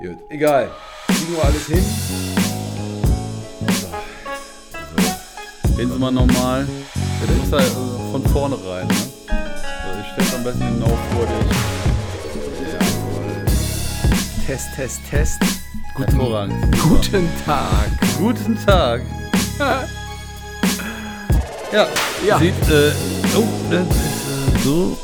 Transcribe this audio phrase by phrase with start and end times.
[0.00, 0.70] Gut, egal.
[1.08, 1.84] Kriegen wir alles hin.
[5.76, 6.66] Gehen Sie mal normal.
[7.28, 8.86] Der ist halt äh, von vorne rein.
[8.86, 8.94] Ne?
[9.28, 11.44] Also ich stehe am besten genau vor dir.
[14.46, 15.38] Test, Test, Test.
[15.96, 16.78] Hervorragend.
[16.80, 17.90] Guten Tag.
[18.18, 19.02] Guten Tag.
[21.72, 21.86] ja,
[22.26, 22.38] Ja.
[22.38, 22.92] sieht, äh,
[23.36, 24.96] oh, das ist äh, so.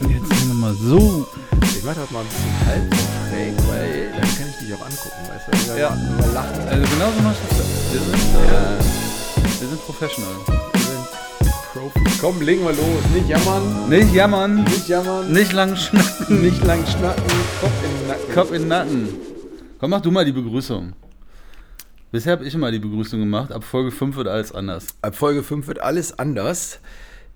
[0.00, 1.26] Und Jetzt nehmen wir mal so.
[1.62, 3.65] Ich mach das mal ein bisschen halb so schräg,
[4.70, 5.74] weil dann kann ich dich auch angucken, weißt du?
[5.74, 5.96] Wir Ja.
[6.18, 6.68] wir lachen.
[6.68, 7.92] Also genauso machst du das.
[7.92, 10.30] Wir sind, äh, wir sind professional.
[10.46, 11.06] Wir sind
[11.72, 12.18] Profis.
[12.20, 13.02] Komm, legen wir los.
[13.14, 13.88] Nicht jammern.
[13.88, 15.30] Nicht jammern, Nicht jammern.
[15.32, 17.22] nicht lang schnacken, Nicht lang schnacken.
[17.60, 18.34] Kopf in den Nacken.
[18.34, 19.08] Kopf in den Nacken.
[19.78, 20.94] Komm, mach du mal die Begrüßung.
[22.12, 23.52] Bisher habe ich immer die Begrüßung gemacht.
[23.52, 24.86] Ab Folge 5 wird alles anders.
[25.02, 26.78] Ab Folge 5 wird alles anders.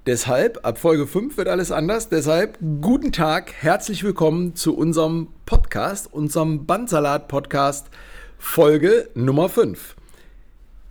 [0.06, 2.08] Deshalb, ab Folge 5 wird alles anders.
[2.08, 7.88] Deshalb, guten Tag, herzlich willkommen zu unserem Podcast, unserem Bandsalat-Podcast,
[8.38, 9.96] Folge Nummer 5.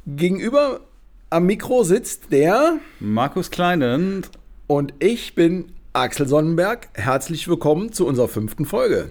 [0.05, 0.81] Gegenüber
[1.31, 4.27] am Mikro sitzt der Markus Kleinen.
[4.67, 6.89] und ich bin Axel Sonnenberg.
[6.94, 9.09] Herzlich willkommen zu unserer fünften Folge.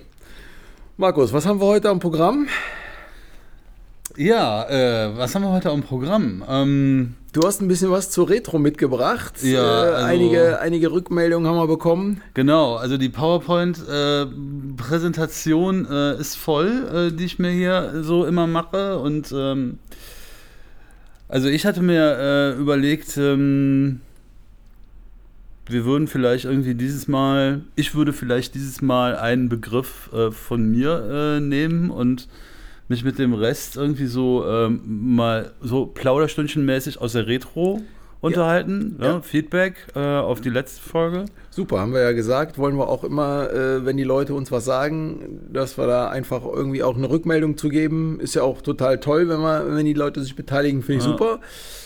[0.97, 2.47] Markus, was haben wir heute am Programm?
[4.17, 6.45] Ja, äh, was haben wir heute am Programm?
[6.49, 9.35] Ähm, Du hast ein bisschen was zur Retro mitgebracht.
[9.45, 12.21] Ja, äh, also- einige, einige Rückmeldungen haben wir bekommen.
[12.35, 18.99] genau, also die PowerPoint-Präsentation äh, ist voll, äh, die ich mir hier so immer mache.
[18.99, 19.79] Und ähm,
[21.29, 24.01] also ich hatte mir äh, überlegt, ähm,
[25.67, 30.73] wir würden vielleicht irgendwie dieses Mal, ich würde vielleicht dieses Mal einen Begriff äh, von
[30.73, 32.27] mir äh, nehmen und
[32.89, 34.81] mich mit dem Rest irgendwie so ähm,
[35.15, 37.81] mal so Plauderstündchenmäßig aus der Retro
[38.21, 38.97] unterhalten.
[39.01, 39.07] Ja.
[39.07, 39.21] Ja.
[39.23, 41.27] Feedback äh, auf die letzte Folge.
[41.51, 44.65] Super, haben wir ja gesagt, wollen wir auch immer, äh, wenn die Leute uns was
[44.65, 48.19] sagen, dass wir da einfach irgendwie auch eine Rückmeldung zu geben.
[48.21, 51.11] Ist ja auch total toll, wenn, wir, wenn die Leute sich beteiligen, finde ich Ja.
[51.13, 51.41] super.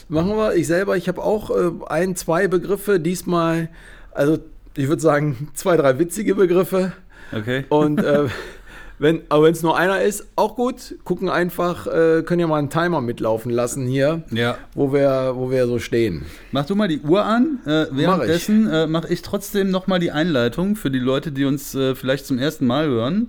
[0.08, 0.54] Machen wir.
[0.54, 3.68] Ich selber, ich habe auch äh, ein, zwei Begriffe, diesmal,
[4.12, 4.38] also
[4.76, 6.92] ich würde sagen, zwei, drei witzige Begriffe.
[7.36, 7.64] Okay.
[7.68, 8.24] Und äh,
[9.02, 10.94] wenn, aber wenn es nur einer ist, auch gut.
[11.04, 14.56] Gucken einfach, äh, können ja mal einen Timer mitlaufen lassen hier, Ja.
[14.74, 16.24] wo wir, wo wir so stehen.
[16.52, 17.58] Mach du mal die Uhr an.
[17.66, 21.74] Äh, Mach währenddessen äh, mache ich trotzdem nochmal die Einleitung für die Leute, die uns
[21.74, 23.28] äh, vielleicht zum ersten Mal hören.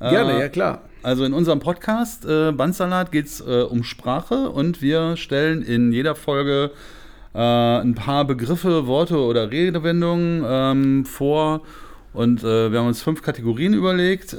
[0.00, 0.82] Äh, Gerne, ja klar.
[1.02, 5.92] Also in unserem Podcast äh, Bandsalat geht es äh, um Sprache und wir stellen in
[5.92, 6.70] jeder Folge
[7.34, 11.60] äh, ein paar Begriffe, Worte oder Redewendungen ähm, vor.
[12.14, 14.32] Und äh, wir haben uns fünf Kategorien überlegt.
[14.32, 14.38] Äh,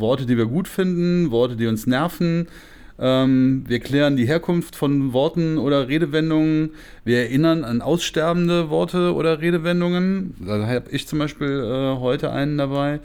[0.00, 2.48] Worte, die wir gut finden, Worte, die uns nerven.
[2.98, 6.70] Ähm, wir klären die Herkunft von Worten oder Redewendungen.
[7.04, 10.34] Wir erinnern an aussterbende Worte oder Redewendungen.
[10.40, 13.00] Da habe ich zum Beispiel äh, heute einen dabei.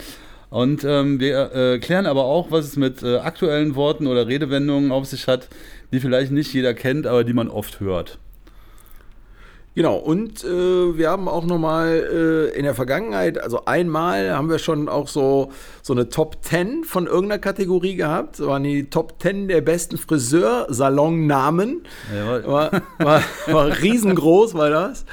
[0.49, 4.91] Und ähm, wir äh, klären aber auch, was es mit äh, aktuellen Worten oder Redewendungen
[4.91, 5.49] auf sich hat,
[5.91, 8.19] die vielleicht nicht jeder kennt, aber die man oft hört.
[9.75, 11.89] Genau, und äh, wir haben auch nochmal
[12.53, 16.85] äh, in der Vergangenheit, also einmal haben wir schon auch so, so eine Top 10
[16.85, 18.39] von irgendeiner Kategorie gehabt.
[18.39, 21.83] Das waren die Top 10 der besten Friseursalonnamen.
[22.45, 25.03] War, war, war riesengroß, war das.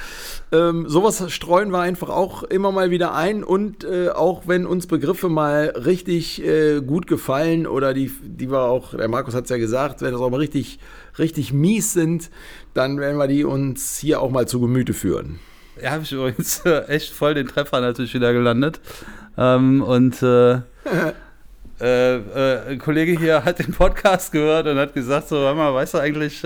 [0.53, 4.85] Ähm, sowas streuen wir einfach auch immer mal wieder ein und äh, auch wenn uns
[4.85, 9.49] Begriffe mal richtig äh, gut gefallen oder die, die wir auch, der Markus hat es
[9.49, 10.77] ja gesagt, wenn das auch mal richtig,
[11.17, 12.29] richtig mies sind,
[12.75, 15.39] dann werden wir die uns hier auch mal zu Gemüte führen.
[15.81, 18.79] Ja, habe ich übrigens äh, echt voll den Treffer natürlich wieder gelandet.
[19.35, 20.53] Ähm, und äh,
[21.81, 25.73] äh, äh, ein Kollege hier hat den Podcast gehört und hat gesagt: So, hör mal,
[25.73, 26.43] weißt du eigentlich,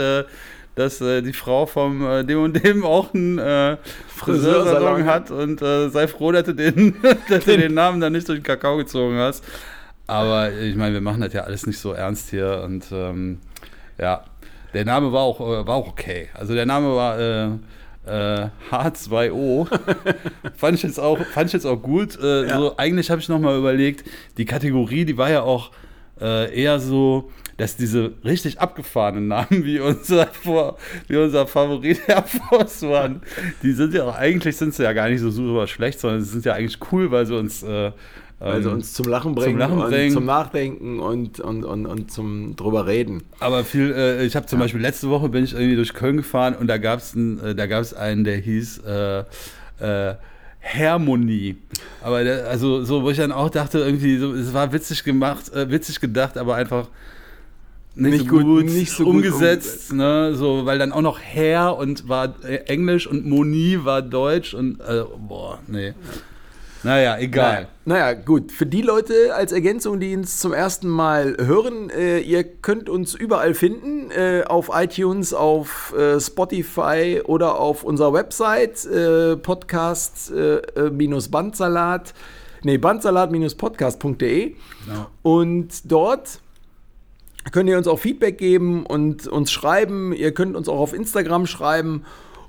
[0.77, 3.77] dass äh, die Frau vom äh, dem und dem auch einen äh,
[4.15, 6.95] Friseursalon hat und äh, sei froh, dass du den,
[7.29, 9.43] dass du den Namen dann nicht durch den Kakao gezogen hast.
[10.05, 13.39] Aber ich meine, wir machen das ja alles nicht so ernst hier und ähm,
[13.97, 14.23] ja,
[14.75, 16.29] der Name war auch, äh, war auch okay.
[16.35, 17.45] Also der Name war äh,
[18.05, 19.67] äh, H2O.
[20.55, 22.19] fand, ich jetzt auch, fand ich jetzt auch gut.
[22.21, 22.55] Ja.
[22.55, 25.71] so, eigentlich habe ich nochmal überlegt, die Kategorie, die war ja auch
[26.21, 30.77] äh, eher so, dass diese richtig abgefahrenen Namen wie unser, Vor-
[31.07, 33.21] wie unser Favorit Air Force One,
[33.63, 36.29] die sind ja auch eigentlich sind sie ja gar nicht so super schlecht, sondern sie
[36.29, 37.91] sind ja eigentlich cool, weil sie uns äh,
[38.39, 40.13] Also ähm, uns zum Lachen bringen, Lachen und bringen.
[40.13, 43.23] zum Nachdenken und, und, und, und zum drüber reden.
[43.39, 46.55] Aber viel, äh, ich habe zum Beispiel letzte Woche bin ich irgendwie durch Köln gefahren
[46.55, 49.19] und da gab es äh, da gab's einen, der hieß äh,
[49.79, 50.15] äh,
[50.61, 51.55] Harmonie.
[52.01, 55.51] Aber der, also so, wo ich dann auch dachte, irgendwie, so, es war witzig gemacht,
[55.53, 56.87] äh, witzig gedacht, aber einfach
[57.95, 60.35] nicht, Nicht so gut- gut, nicht so gut umgesetzt, ne?
[60.35, 64.79] So, weil dann auch noch Herr und war äh, Englisch und Moni war Deutsch und
[64.81, 65.93] äh, boah, nee.
[66.83, 67.67] Naja, egal.
[67.85, 68.51] Naja, gut.
[68.51, 73.15] Für die Leute als Ergänzung, die uns zum ersten Mal hören, äh, ihr könnt uns
[73.15, 82.13] überall finden, äh, auf iTunes, auf äh, Spotify oder auf unserer Website, äh, Podcast-Bandsalat,
[82.63, 84.55] nee, bandsalat-podcast.de.
[84.85, 85.07] Genau.
[85.23, 86.41] Und dort
[87.51, 90.13] könnt ihr uns auch Feedback geben und uns schreiben.
[90.13, 92.05] Ihr könnt uns auch auf Instagram schreiben.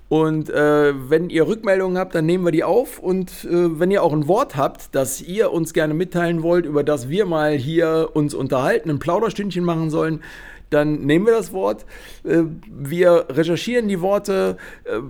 [0.08, 2.98] Und äh, wenn ihr Rückmeldungen habt, dann nehmen wir die auf.
[2.98, 6.82] Und äh, wenn ihr auch ein Wort habt, das ihr uns gerne mitteilen wollt, über
[6.82, 10.22] das wir mal hier uns unterhalten, ein Plauderstündchen machen sollen,
[10.70, 11.84] dann nehmen wir das Wort.
[12.24, 14.56] Äh, wir recherchieren die Worte.
[14.84, 15.00] Äh,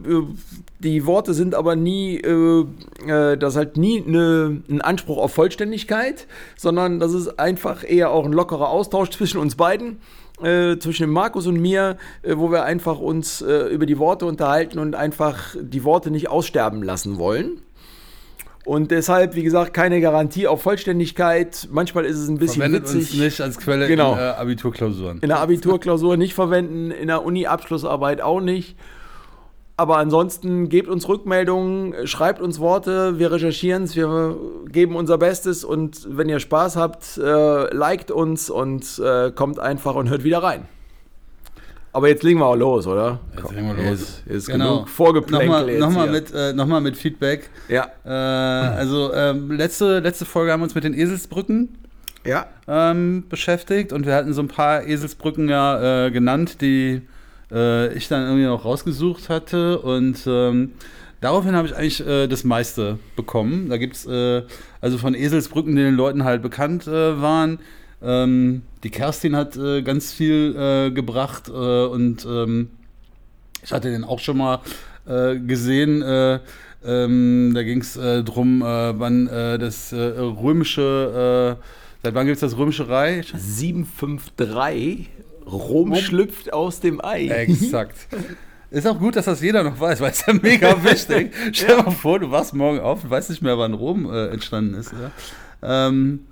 [0.81, 2.65] die Worte sind aber nie, äh,
[3.07, 8.11] äh, das ist halt nie eine, ein Anspruch auf Vollständigkeit, sondern das ist einfach eher
[8.11, 9.99] auch ein lockerer Austausch zwischen uns beiden.
[10.43, 14.25] Äh, zwischen dem Markus und mir, äh, wo wir einfach uns äh, über die Worte
[14.27, 17.61] unterhalten und einfach die Worte nicht aussterben lassen wollen.
[18.65, 21.69] Und deshalb, wie gesagt, keine Garantie auf Vollständigkeit.
[21.73, 23.13] Manchmal ist es ein bisschen Verwendet witzig.
[23.15, 24.13] uns nicht als Quelle Genau.
[24.13, 25.19] in Abiturklausuren.
[25.23, 28.77] In der Abiturklausur nicht verwenden, in der Uni-Abschlussarbeit auch nicht.
[29.79, 34.37] Aber ansonsten gebt uns Rückmeldungen, schreibt uns Worte, wir recherchieren es, wir
[34.73, 39.95] geben unser Bestes und wenn ihr Spaß habt, äh, liked uns und äh, kommt einfach
[39.95, 40.67] und hört wieder rein.
[41.93, 43.21] Aber jetzt legen wir auch los, oder?
[43.37, 44.01] Jetzt legen wir los.
[44.01, 44.75] Ist, ist Genau.
[44.79, 47.49] genug Vorgeplänkel Nochmal, jetzt nochmal, mit, äh, nochmal mit Feedback.
[47.69, 51.79] Ja, Äh, also ähm, letzte, letzte Folge haben wir uns mit den Eselsbrücken
[52.27, 52.47] ja.
[52.67, 57.03] ähm, beschäftigt und wir hatten so ein paar Eselsbrücken ja äh, genannt, die
[57.51, 60.73] äh, ich dann irgendwie noch rausgesucht hatte und ähm,
[61.21, 63.69] daraufhin habe ich eigentlich äh, das meiste bekommen.
[63.69, 64.43] Da gibt es äh,
[64.81, 67.59] also von Eselsbrücken, die den Leuten halt bekannt äh, waren.
[68.03, 72.71] Ähm, die Kerstin hat äh, ganz viel äh, gebracht und ähm,
[73.63, 74.61] ich hatte den auch schon mal
[75.07, 76.03] gesehen.
[76.03, 76.41] Äh,
[76.85, 81.57] ähm, da ging es äh, drum, äh, wann äh, das römische,
[82.03, 83.33] seit wann gibt es das römische Reich?
[83.35, 85.09] 753,
[85.53, 87.29] Rom schlüpft aus dem Ei.
[87.29, 87.97] Exakt.
[88.71, 91.33] Ist auch gut, dass das jeder noch weiß, weil es ja mega wichtig.
[91.53, 94.27] Stell dir mal vor, du wachst morgen auf und weißt nicht mehr, wann Rom äh,
[94.27, 94.93] entstanden ist.
[94.93, 95.89] Ja?
[95.89, 96.27] Ähm,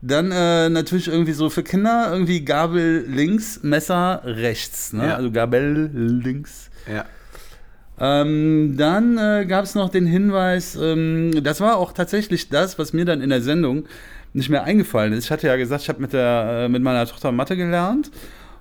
[0.00, 4.94] dann äh, natürlich irgendwie so für Kinder irgendwie Gabel links, Messer rechts.
[4.94, 5.08] Ne?
[5.08, 5.16] Ja.
[5.16, 6.70] Also Gabel links.
[6.90, 7.04] Ja.
[8.00, 12.92] Ähm, dann äh, gab es noch den Hinweis, ähm, das war auch tatsächlich das, was
[12.92, 13.84] mir dann in der Sendung
[14.32, 15.24] nicht mehr eingefallen ist.
[15.26, 18.10] Ich hatte ja gesagt, ich habe mit, der, äh, mit meiner Tochter Mathe gelernt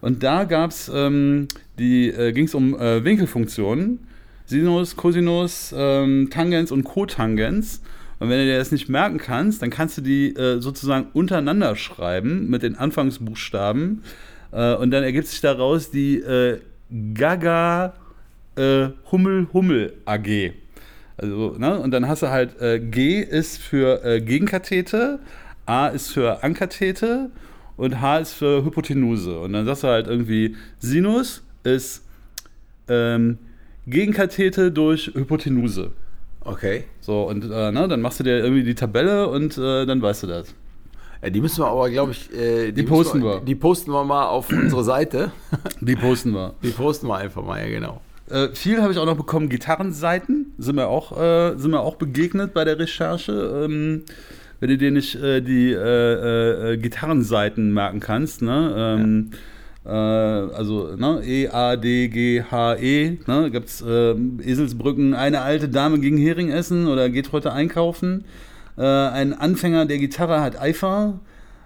[0.03, 1.47] und da gab es, ähm,
[1.79, 4.00] die äh, ging es um äh, Winkelfunktionen,
[4.45, 7.81] Sinus, Cosinus, ähm, Tangens und Cotangens.
[8.19, 11.77] Und wenn du dir das nicht merken kannst, dann kannst du die äh, sozusagen untereinander
[11.77, 14.03] schreiben mit den Anfangsbuchstaben.
[14.51, 16.59] Äh, und dann ergibt sich daraus die äh,
[17.13, 17.94] Gaga
[18.57, 20.51] äh, Hummel Hummel AG.
[21.15, 21.79] Also, ne?
[21.79, 22.57] Und dann hast du halt
[22.91, 25.19] G ist für Gegenkathete,
[25.65, 27.29] A ist für Ankathete
[27.77, 29.39] und H ist für Hypotenuse.
[29.39, 32.03] Und dann sagst du halt irgendwie, Sinus ist
[32.87, 33.37] ähm,
[33.87, 35.91] Gegenkathete durch Hypotenuse.
[36.41, 36.83] Okay.
[37.01, 40.23] So, und äh, ne, dann machst du dir irgendwie die Tabelle und äh, dann weißt
[40.23, 40.53] du das.
[41.21, 43.39] Ja, die müssen wir aber, glaube ich, äh, Die müssen posten wir.
[43.39, 45.31] Die posten wir mal auf unsere Seite.
[45.79, 46.53] Die posten wir.
[46.61, 48.01] Die posten wir einfach mal, ja, genau.
[48.29, 51.95] Äh, viel habe ich auch noch bekommen, Gitarrenseiten sind mir auch, äh, sind mir auch
[51.95, 53.65] begegnet bei der Recherche.
[53.65, 54.03] Ähm,
[54.63, 58.74] wenn du dir nicht äh, die äh, äh, Gitarrenseiten merken kannst, ne?
[58.98, 59.31] Ähm,
[59.85, 61.21] äh, also ne?
[61.26, 63.52] E, A, D, G, H, E, ne?
[63.52, 68.23] Gibt es Eselsbrücken, eine alte Dame ging Hering essen oder geht heute einkaufen.
[68.78, 71.19] Äh, ein Anfänger der Gitarre hat Eifer.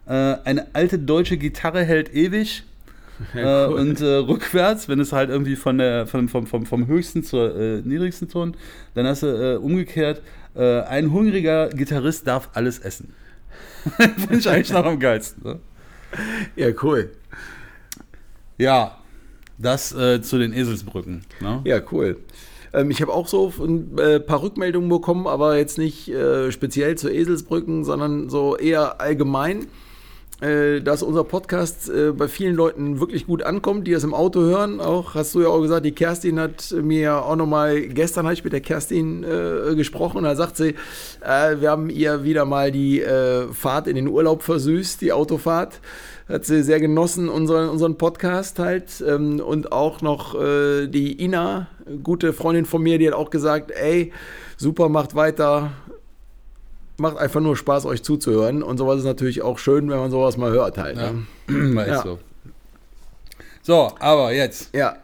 [0.07, 2.63] Äh, eine alte deutsche Gitarre hält ewig.
[3.35, 3.79] Ja, Äh, cool.
[3.79, 7.55] und äh, rückwärts, wenn es halt irgendwie von der, von, vom, vom, vom höchsten zur
[7.55, 8.55] äh, niedrigsten Ton,
[8.95, 10.21] dann hast du äh, umgekehrt,
[10.57, 13.13] äh, ein hungriger Gitarrist darf alles essen.
[13.97, 15.43] Finde ich eigentlich noch am geilsten.
[15.43, 15.59] Ne?
[16.55, 17.11] Ja, cool.
[18.57, 18.97] Ja,
[19.57, 21.23] das äh, zu den Eselsbrücken.
[21.41, 21.61] Ne?
[21.63, 22.17] Ja, cool.
[22.73, 26.97] Ähm, ich habe auch so ein äh, paar Rückmeldungen bekommen, aber jetzt nicht äh, speziell
[26.97, 29.67] zu Eselsbrücken, sondern so eher allgemein,
[30.39, 34.79] dass unser Podcast äh, bei vielen Leuten wirklich gut ankommt, die das im Auto hören.
[34.79, 38.43] Auch hast du ja auch gesagt, die Kerstin hat mir auch nochmal, gestern habe ich
[38.43, 40.75] mit der Kerstin äh, gesprochen da sagt sie,
[41.21, 45.79] äh, wir haben ihr wieder mal die äh, Fahrt in den Urlaub versüßt, die Autofahrt
[46.27, 49.03] hat sie sehr genossen, unseren, unseren Podcast halt.
[49.05, 51.67] Ähm, und auch noch äh, die Ina,
[52.03, 54.11] gute Freundin von mir, die hat auch gesagt, ey,
[54.57, 55.71] super, macht weiter.
[56.97, 58.63] Macht einfach nur Spaß, euch zuzuhören.
[58.63, 60.97] Und sowas ist natürlich auch schön, wenn man sowas mal hört halt.
[60.97, 61.11] Ja.
[61.11, 61.25] Ne?
[61.75, 62.03] Weißt Ja.
[62.03, 62.19] du.
[63.61, 64.95] So, aber jetzt, ja.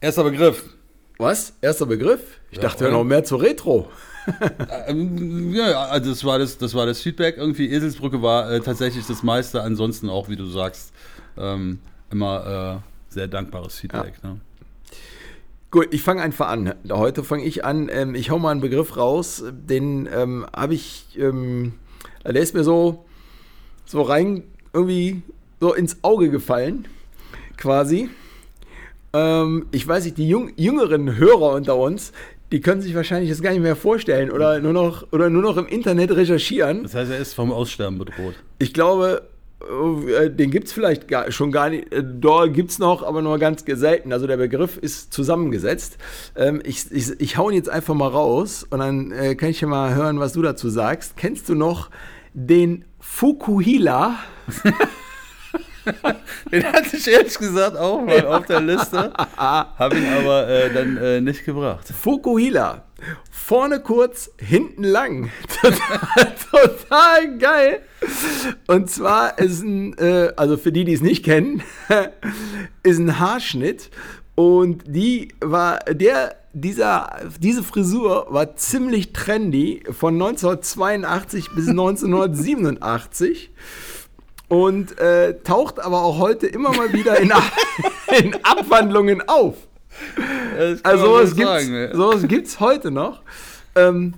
[0.00, 0.64] erster Begriff.
[1.18, 1.52] Was?
[1.60, 2.38] Erster Begriff?
[2.50, 3.88] Ich Ja, dachte ja noch mehr zu Retro.
[4.86, 7.38] Ähm, ja, ja, also das war das, das war das Feedback.
[7.38, 9.62] Irgendwie Eselsbrücke war äh, tatsächlich das meiste.
[9.62, 10.92] Ansonsten auch, wie du sagst,
[11.38, 11.78] ähm,
[12.10, 14.12] immer äh, sehr dankbares Feedback.
[14.22, 14.28] Ja.
[14.30, 14.40] Ne?
[15.70, 16.72] Gut, ich fange einfach an.
[16.90, 17.90] Heute fange ich an.
[17.92, 21.74] Ähm, ich hau mal einen Begriff raus, den ähm, habe ich, ähm,
[22.24, 23.04] der ist mir so,
[23.84, 25.22] so rein irgendwie
[25.60, 26.88] so ins Auge gefallen,
[27.58, 28.08] quasi.
[29.12, 32.12] Ähm, ich weiß nicht, die jung, jüngeren Hörer unter uns,
[32.50, 35.58] die können sich wahrscheinlich das gar nicht mehr vorstellen oder nur noch, oder nur noch
[35.58, 36.84] im Internet recherchieren.
[36.84, 38.36] Das heißt, er ist vom Aussterben bedroht.
[38.58, 39.27] Ich glaube,
[39.60, 41.92] den gibt es vielleicht gar, schon gar nicht.
[41.92, 44.12] Äh, da gibt es noch, aber nur ganz selten.
[44.12, 45.98] Also der Begriff ist zusammengesetzt.
[46.36, 49.60] Ähm, ich, ich, ich hau ihn jetzt einfach mal raus und dann äh, kann ich
[49.60, 51.16] ja mal hören, was du dazu sagst.
[51.16, 51.90] Kennst du noch
[52.34, 54.16] den Fukuhila?
[56.52, 59.12] Den hatte ich ehrlich gesagt auch mal auf der Liste.
[59.36, 61.86] Habe ihn aber äh, dann äh, nicht gebracht.
[61.88, 62.84] Fukuhila.
[63.30, 65.30] Vorne kurz, hinten lang.
[65.60, 67.80] Total, total geil.
[68.66, 71.62] Und zwar ist ein, äh, also für die, die es nicht kennen,
[72.82, 73.90] ist ein Haarschnitt.
[74.34, 83.50] Und die war, der, dieser, diese Frisur war ziemlich trendy von 1982 bis 1987
[84.48, 87.32] und äh, taucht aber auch heute immer mal wieder in,
[88.18, 89.56] in Abwandlungen auf.
[90.82, 93.20] Also sowas gibt's, sowas gibt's heute noch.
[93.74, 94.14] Ähm,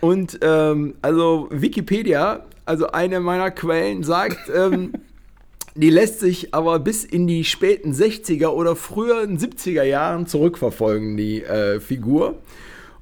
[0.00, 4.92] und ähm, also Wikipedia, also eine meiner Quellen, sagt, ähm,
[5.74, 11.42] die lässt sich aber bis in die späten 60er oder früheren 70er Jahren zurückverfolgen, die
[11.42, 12.38] äh, Figur.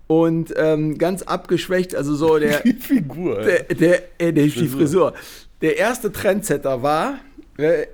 [0.07, 2.61] Und ähm, ganz abgeschwächt, also so der.
[2.61, 3.43] Die Figur.
[3.43, 5.15] Der, der, äh, der, die Frisur
[5.63, 7.19] der erste Trendsetter war,
[7.57, 7.87] äh,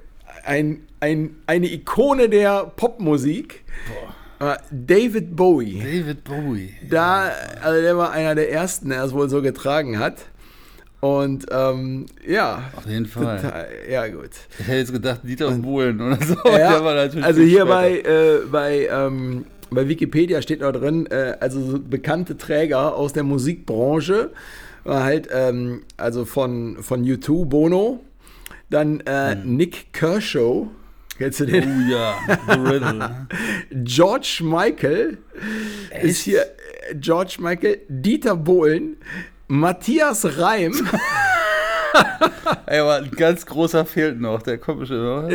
[0.45, 3.65] ein, ein, eine Ikone der Popmusik.
[3.89, 4.15] Boah.
[4.71, 5.79] David Bowie.
[5.81, 6.75] David Bowie.
[6.89, 7.31] Da,
[7.63, 10.27] also der war einer der ersten, der es wohl so getragen hat.
[11.01, 12.65] Und ähm, ja.
[12.77, 13.41] Auf jeden Fall.
[13.41, 14.31] Total, ja, gut.
[14.59, 16.37] Ich hätte jetzt gedacht, Dieter Bohlen oder so.
[16.51, 16.81] Ja,
[17.23, 22.37] also hier bei, äh, bei, ähm, bei Wikipedia steht noch drin, äh, also so bekannte
[22.37, 24.31] Träger aus der Musikbranche
[24.87, 28.01] war halt, ähm, also von, von U2, Bono,
[28.71, 29.57] dann äh, hm.
[29.57, 30.69] Nick Kershaw.
[31.19, 31.65] Kennst du den?
[31.65, 32.15] Oh ja,
[32.47, 33.27] The Riddle.
[33.85, 35.19] George Michael
[35.91, 36.05] Echt?
[36.05, 38.97] ist hier äh, George Michael, Dieter Bohlen,
[39.49, 40.73] Matthias Reim.
[42.67, 45.31] Ey, aber ein ganz großer fehlt noch, der kommt bestimmt noch.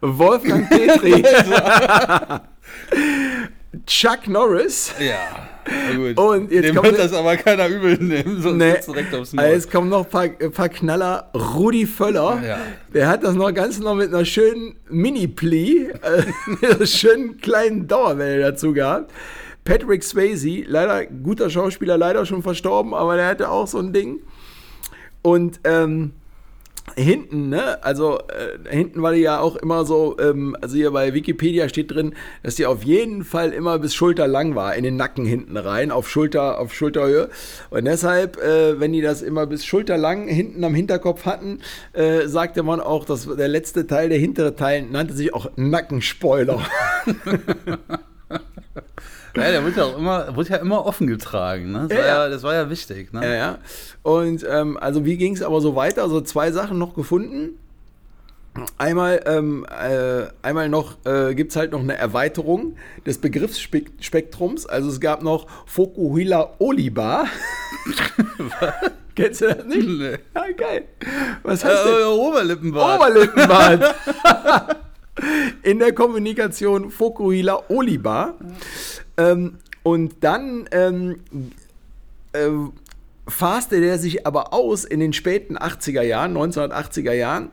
[0.00, 1.22] Wolfgang Petri.
[3.86, 4.92] Chuck Norris.
[4.98, 5.48] Ja.
[5.94, 6.18] Gut.
[6.18, 9.46] Und jetzt Dem kommt wird das aber keiner übel nehmen, sonst nee, direkt aufs Maul.
[9.46, 11.30] Jetzt kommen noch ein paar, ein paar Knaller.
[11.34, 12.58] Rudi Völler, ja.
[12.92, 17.86] der hat das noch ganz noch mit einer schönen Mini-Plee, äh, mit einer schönen kleinen
[17.86, 19.12] Dauerwelle dazu gehabt.
[19.64, 24.20] Patrick Swayze, leider guter Schauspieler, leider schon verstorben, aber der hatte auch so ein Ding.
[25.22, 26.12] Und ähm,
[26.96, 27.82] hinten, ne?
[27.82, 31.90] Also äh, hinten war die ja auch immer so, ähm, also hier bei Wikipedia steht
[31.92, 35.56] drin, dass die auf jeden Fall immer bis Schulter lang war, in den Nacken hinten
[35.56, 37.30] rein, auf Schulter, auf Schulterhöhe.
[37.70, 41.60] Und deshalb, äh, wenn die das immer bis Schulter lang hinten am Hinterkopf hatten,
[41.92, 46.60] äh, sagte man auch, dass der letzte Teil, der hintere Teil, nannte sich auch Nackenspoiler.
[49.36, 51.70] Ja, der wird ja auch immer, wird ja immer offen getragen.
[51.70, 51.86] Ne?
[51.88, 53.12] Das, ja, war ja, das war ja wichtig.
[53.12, 53.24] Ne?
[53.24, 53.58] Ja, ja.
[54.02, 56.02] Und ähm, also wie ging es aber so weiter?
[56.02, 57.58] Also zwei Sachen noch gefunden.
[58.78, 62.76] Einmal, ähm, äh, einmal noch äh, gibt es halt noch eine Erweiterung
[63.06, 64.66] des Begriffsspektrums.
[64.66, 67.26] Also es gab noch Fokuhila Olibar.
[69.14, 69.88] Kennst du das nicht?
[69.88, 70.18] Nee.
[70.34, 70.84] Ja, geil.
[71.44, 72.06] Was heißt äh, denn?
[72.06, 73.00] Oberlippenbart.
[73.00, 73.94] Oberlippenbart.
[75.62, 78.34] In der Kommunikation Fokuhila Olibar.
[79.16, 81.20] Ähm, und dann ähm,
[82.32, 82.48] äh,
[83.26, 87.50] faste der sich aber aus in den späten 80er Jahren, 1980er Jahren.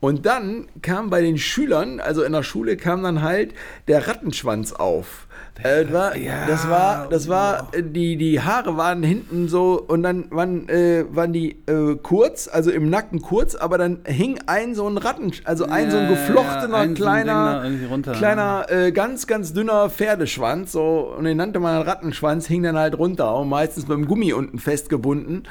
[0.00, 3.52] Und dann kam bei den Schülern, also in der Schule, kam dann halt
[3.88, 5.27] der Rattenschwanz auf.
[5.62, 9.82] Äh, das war, ja, das war, das war äh, die, die Haare waren hinten so
[9.86, 14.38] und dann waren, äh, waren die äh, kurz, also im Nacken kurz, aber dann hing
[14.46, 17.64] ein so ein Ratten, also ein so ein geflochtener, ja, kleiner,
[18.04, 22.76] so kleiner, äh, ganz, ganz dünner Pferdeschwanz, so, und den nannte man Rattenschwanz, hing dann
[22.76, 25.42] halt runter und meistens mit dem Gummi unten festgebunden.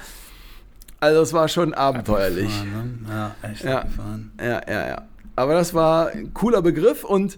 [1.00, 2.50] Also es war schon abenteuerlich.
[2.50, 3.14] Abgefahren, ne?
[3.14, 3.84] Ja, echt ja,
[4.40, 5.02] ja, ja, ja.
[5.36, 7.38] Aber das war ein cooler Begriff und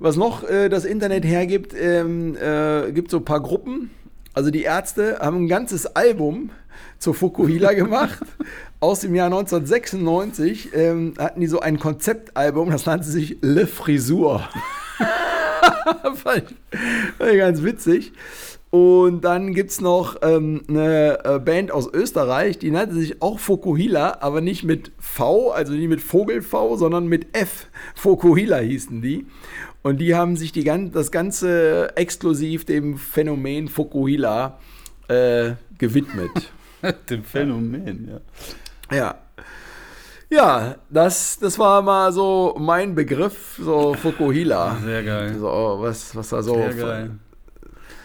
[0.00, 3.90] was noch äh, das Internet hergibt, ähm, äh, gibt so ein paar Gruppen.
[4.32, 6.50] Also die Ärzte haben ein ganzes Album
[6.98, 8.18] zur Fukuhila gemacht.
[8.80, 14.48] Aus dem Jahr 1996 ähm, hatten die so ein Konzeptalbum, das nannte sich Le Frisur.
[16.14, 16.78] fand, ich,
[17.18, 18.12] fand ich ganz witzig.
[18.70, 23.40] Und dann gibt es noch ähm, eine äh, Band aus Österreich, die nannte sich auch
[23.40, 27.66] Fokuhila, aber nicht mit V, also nicht mit Vogel V, sondern mit F.
[27.96, 29.26] Fokuhila hießen die.
[29.82, 30.62] Und die haben sich die,
[30.92, 34.60] das Ganze exklusiv dem Phänomen Fokuhila
[35.08, 36.30] äh, gewidmet.
[37.10, 38.08] dem Phänomen,
[38.90, 38.96] ja.
[38.96, 39.14] Ja.
[40.32, 44.76] Ja, das, das war mal so mein Begriff, so Fukuhila.
[44.84, 45.34] Sehr geil.
[45.36, 46.54] So, was, was da so.
[46.54, 47.10] Sehr geil.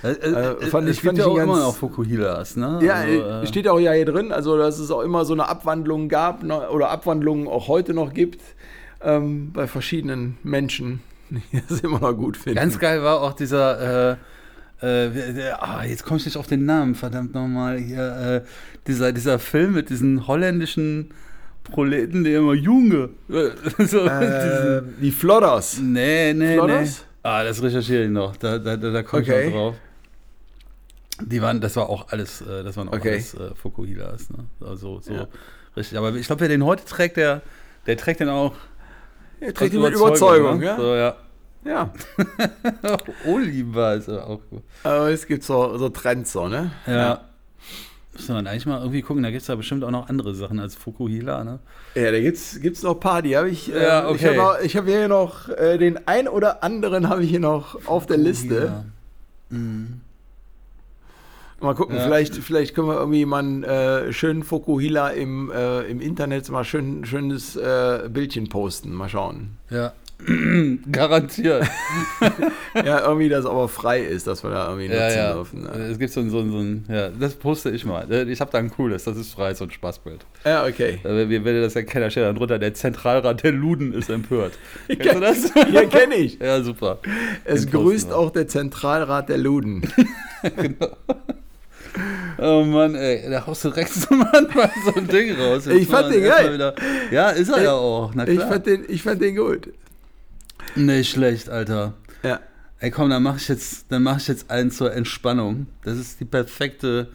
[0.03, 2.79] Äh, äh, Äh, fand es ich- fand ja ich auch immer noch Fukuhilas, ne?
[2.83, 5.33] Ja, Also, äh, äh, steht auch ja hier drin, also dass es auch immer so
[5.33, 8.41] eine Abwandlung gab ne, oder Abwandlungen auch heute noch gibt
[9.01, 12.57] ähm, bei verschiedenen Menschen, die das immer noch gut finden.
[12.59, 14.15] Ganz geil war auch dieser, äh,
[14.81, 18.47] äh, ah, jetzt komme ich nicht auf den Namen, verdammt nochmal, hier, äh,
[18.87, 21.09] dieser, dieser Film mit diesen holländischen
[21.63, 23.09] Proleten, der immer Junge.
[23.29, 23.49] äh,
[23.85, 25.79] so, äh, die Flodders.
[25.81, 26.53] nee, nee, nee.
[26.55, 27.05] Flodders?
[27.23, 29.45] Ah, das recherchiere ich noch, da, da, da, da komme ich Okay.
[29.47, 29.75] noch drauf.
[31.21, 33.11] Die waren, das war auch alles, äh, das waren auch Okay.
[33.13, 34.45] alles äh, Fukuhilas, ne?
[34.61, 35.27] Also so Ja.
[35.77, 35.97] richtig.
[35.97, 37.41] Aber ich glaube, wer den heute trägt, der,
[37.87, 38.53] der trägt den auch
[39.39, 40.65] Er trägt ihn mit Überzeugung, ne?
[40.65, 40.75] ja?
[40.77, 41.15] So, ja.
[41.63, 41.91] Ja.
[43.25, 44.61] Oliver ist auch gut.
[44.83, 46.71] Aber es gibt so, so Trends, so, ne?
[46.85, 47.21] Ja.
[48.13, 50.35] Müssen wir dann eigentlich mal irgendwie gucken, da gibt es ja bestimmt auch noch andere
[50.35, 51.59] Sachen als Fukuhila, ne?
[51.95, 53.67] Ja, da gibt's, gibt's noch ein paar, die habe ich.
[53.67, 54.37] Ja, Ich okay.
[54.39, 58.05] habe ich habe hier noch äh, den ein oder anderen habe ich hier noch auf
[58.05, 58.85] der Liste.
[59.49, 60.01] Mhm.
[61.61, 62.03] Mal gucken, Ja.
[62.03, 66.63] vielleicht, vielleicht können wir irgendwie mal einen äh, schönen Fokuhila im, äh, im Internet mal
[66.65, 68.93] schön schönes äh, Bildchen posten.
[68.93, 69.57] Mal schauen.
[69.69, 69.93] Ja.
[70.91, 71.65] Garantiert.
[72.73, 75.33] ja, irgendwie, dass aber frei ist, dass wir da irgendwie nutzen ja, ja.
[75.33, 75.63] dürfen.
[75.63, 75.69] Ne?
[75.91, 78.09] Es gibt so ein, so ein, so ein, ja, das poste ich mal.
[78.29, 80.25] Ich habe da ein cooles, das ist frei, so ein Spaßbild.
[80.45, 80.99] Ja, okay.
[81.03, 84.53] Äh, wenn ihr das erkennt, da steht dann drunter, der Zentralrat der Luden ist empört.
[84.87, 85.51] Kennst du das?
[85.71, 86.39] Ja, kenne ich.
[86.39, 86.99] Ja, super.
[87.43, 88.17] Es Den grüßt wir.
[88.17, 89.81] auch der Zentralrat der Luden.
[92.37, 95.67] Oh Mann, ey, da haust du direkt so manchmal so ein Ding raus.
[95.67, 96.53] Ich fand den geil.
[96.53, 96.75] Wieder,
[97.11, 98.11] ja, ist er Ich- ja auch.
[98.13, 98.49] Na Ich klar.
[98.51, 99.69] fand, den, ich fand den gut.
[100.75, 101.93] Nicht schlecht, Alter.
[102.23, 102.39] Ja.
[102.79, 105.67] Ey, komm, dann mache ich jetzt, dann mache ich jetzt einen zur Entspannung.
[105.83, 107.07] Das ist die perfekte,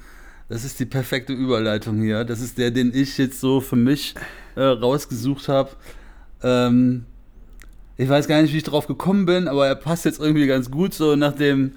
[0.48, 2.24] das ist die perfekte Überleitung hier.
[2.24, 4.14] Das ist der, den ich jetzt so für mich
[4.56, 5.70] äh, rausgesucht habe.
[6.42, 7.04] Ähm,
[7.98, 10.70] ich weiß gar nicht, wie ich drauf gekommen bin, aber er passt jetzt irgendwie ganz
[10.70, 10.94] gut.
[10.94, 11.72] So nach dem,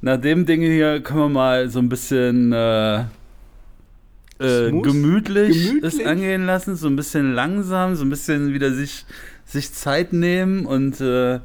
[0.00, 5.82] nach dem Ding hier können wir mal so ein bisschen äh, äh, gemütlich, Gemütlich?
[5.82, 9.04] es angehen lassen, so ein bisschen langsam, so ein bisschen wieder sich,
[9.44, 11.40] sich Zeit nehmen und äh,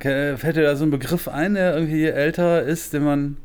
[0.00, 3.36] fällt dir da so ein Begriff ein, der irgendwie älter ist, den man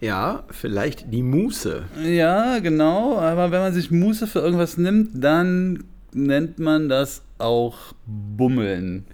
[0.00, 1.84] Ja, vielleicht die Muße.
[2.04, 3.18] Ja, genau.
[3.18, 9.04] Aber wenn man sich Muße für irgendwas nimmt, dann nennt man das auch Bummeln.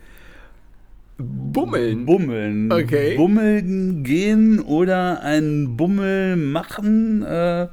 [1.18, 2.06] Bummeln.
[2.06, 2.70] Bummeln.
[2.70, 3.16] Okay.
[3.16, 7.22] Bummeln gehen oder einen Bummel machen.
[7.24, 7.66] Äh,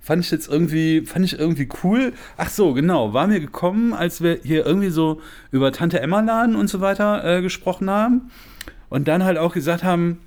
[0.00, 2.12] fand ich jetzt irgendwie, fand ich irgendwie cool.
[2.36, 3.14] Ach so, genau.
[3.14, 7.24] War mir gekommen, als wir hier irgendwie so über Tante Emma Laden und so weiter
[7.24, 8.30] äh, gesprochen haben.
[8.90, 10.18] Und dann halt auch gesagt haben,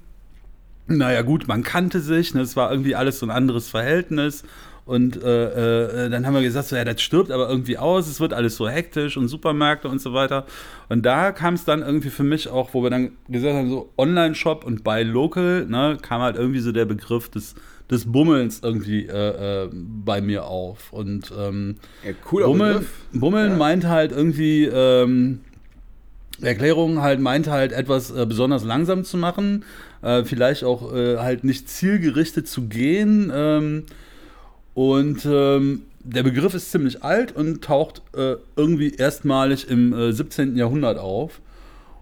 [0.88, 4.43] naja, gut, man kannte sich, ne, es war irgendwie alles so ein anderes Verhältnis.
[4.85, 8.19] Und äh, äh, dann haben wir gesagt, so, ja, das stirbt aber irgendwie aus, es
[8.19, 10.45] wird alles so hektisch und Supermärkte und so weiter.
[10.89, 13.89] Und da kam es dann irgendwie für mich auch, wo wir dann gesagt haben, so
[13.97, 17.55] Online-Shop und Buy Local, ne, kam halt irgendwie so der Begriff des,
[17.89, 20.93] des Bummelns irgendwie äh, äh, bei mir auf.
[20.93, 22.91] Und ähm, Ja, cooler Bummeln, Begriff.
[23.11, 23.57] Bummeln Ja.
[23.57, 25.39] meint halt irgendwie, ähm,
[26.41, 29.63] Erklärung halt meint halt etwas äh, besonders langsam zu machen,
[30.03, 33.31] äh, vielleicht auch äh, halt nicht zielgerichtet zu gehen.
[33.33, 33.83] Ähm,
[34.75, 40.55] und ähm, der Begriff ist ziemlich alt und taucht äh, irgendwie erstmalig im äh, 17.
[40.55, 41.41] Jahrhundert auf.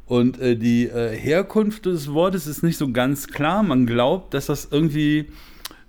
[0.08, 3.64] Und äh, die äh, Herkunft des Wortes ist nicht so ganz klar.
[3.64, 5.28] Man glaubt, dass das irgendwie,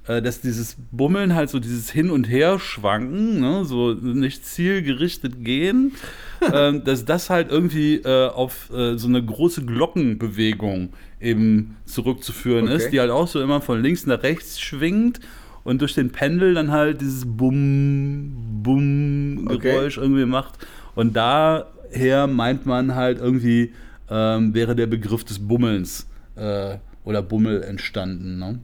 [0.07, 5.93] äh, dass dieses Bummeln halt so dieses Hin- und Herschwanken, ne, so nicht zielgerichtet gehen,
[6.53, 12.77] ähm, dass das halt irgendwie äh, auf so eine große Glockenbewegung eben zurückzuführen Okay.
[12.77, 15.21] ist, die halt auch so immer von links nach rechts schwingt
[15.65, 19.73] und durch den Pendel dann halt dieses Bum, Bum Okay.
[19.73, 20.55] Geräusch irgendwie macht.
[20.95, 23.73] Und daher meint man halt irgendwie,
[24.09, 28.39] ähm, wäre der Begriff des Bummelns äh, oder Bummel entstanden.
[28.39, 28.59] Ne?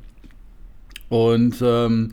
[1.09, 2.13] Und ähm,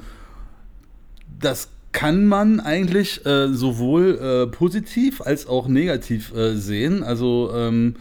[1.40, 7.04] das kann man eigentlich äh, sowohl äh, positiv als auch negativ äh, sehen.
[7.04, 7.96] Also ähm,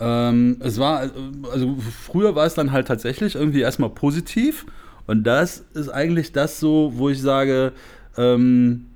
[0.00, 1.10] ähm, es war,
[1.50, 4.66] also früher war es dann halt tatsächlich irgendwie erstmal positiv.
[5.12, 7.72] Und das ist eigentlich das so, wo ich sage,
[8.16, 8.86] ähm,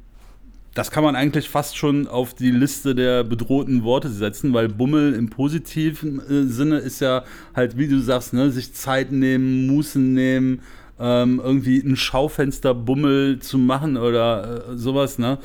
[0.73, 5.13] das kann man eigentlich fast schon auf die Liste der bedrohten Worte setzen, weil Bummel
[5.13, 7.23] im positiven äh, Sinne ist ja
[7.55, 10.63] halt, wie du sagst, ne, sich Zeit nehmen, Mußen nehmen,
[10.99, 15.37] ähm, irgendwie ein Schaufensterbummel zu machen oder äh, sowas, ne?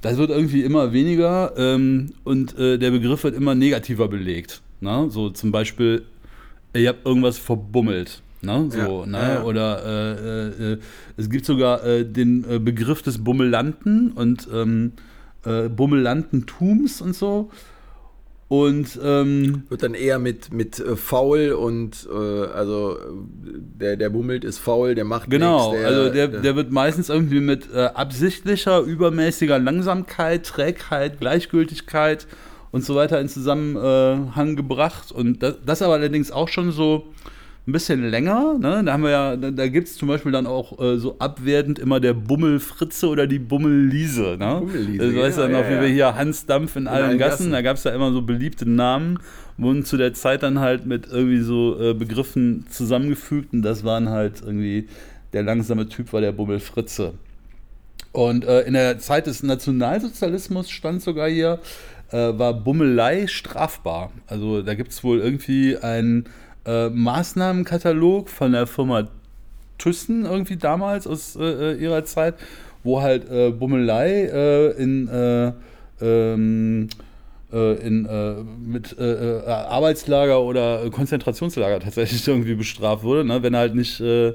[0.00, 4.62] Das wird irgendwie immer weniger ähm, und äh, der Begriff wird immer negativer belegt.
[4.80, 5.06] Ne?
[5.10, 6.06] So zum Beispiel,
[6.74, 8.22] ihr habt irgendwas verbummelt.
[8.44, 8.68] Ne?
[8.70, 9.18] So, Ja, ne?
[9.18, 9.42] ja, ja.
[9.44, 10.78] Oder äh, äh,
[11.16, 14.92] es gibt sogar äh, den äh, Begriff des Bummelanten und ähm,
[15.44, 17.50] äh, Bummelantentums und so.
[18.48, 23.00] Und ähm, Wird dann eher mit, mit äh, faul und äh, also äh,
[23.80, 25.86] der, der bummelt ist faul, der macht genau, nichts.
[25.86, 32.26] also der, der wird meistens irgendwie mit äh, absichtlicher, übermäßiger Langsamkeit, Trägheit, Gleichgültigkeit
[32.70, 35.10] und so weiter in Zusammenhang gebracht.
[35.10, 37.06] Und das, das aber allerdings auch schon so
[37.66, 38.58] ein bisschen länger.
[38.58, 38.82] Ne?
[38.84, 41.78] Da haben wir ja, da, da gibt es zum Beispiel dann auch äh, so abwertend
[41.78, 44.36] immer der Bummelfritze oder die Bummelliese.
[44.38, 44.56] Ne?
[44.60, 45.80] Bummelliese, Also, weißt du ja, dann noch, ja, wie ja.
[45.82, 47.52] wir hier Hans Dampf in, allen allen Gassen, Gassen.
[47.52, 49.18] da gab es ja immer so beliebte Namen,
[49.56, 54.10] wurden zu der Zeit dann halt mit irgendwie so äh, Begriffen zusammengefügt und das waren
[54.10, 54.88] halt irgendwie,
[55.32, 57.14] der langsame Typ war der Bummelfritze.
[58.12, 61.60] Und äh, in der Zeit des Nationalsozialismus stand sogar hier,
[62.10, 64.12] äh, war Bummelei strafbar.
[64.26, 66.26] Also da gibt es wohl irgendwie einen
[66.66, 69.08] äh, Maßnahmenkatalog von der Firma
[69.78, 72.34] Thyssen irgendwie damals aus äh, äh, ihrer Zeit,
[72.82, 75.52] wo halt äh, Bummelei äh, in, äh,
[76.00, 76.88] ähm,
[77.52, 78.08] äh, in
[78.66, 83.42] mit Arbeitslager oder Konzentrationslager tatsächlich irgendwie bestraft wurde, ne?
[83.42, 84.34] wenn er halt nicht, äh,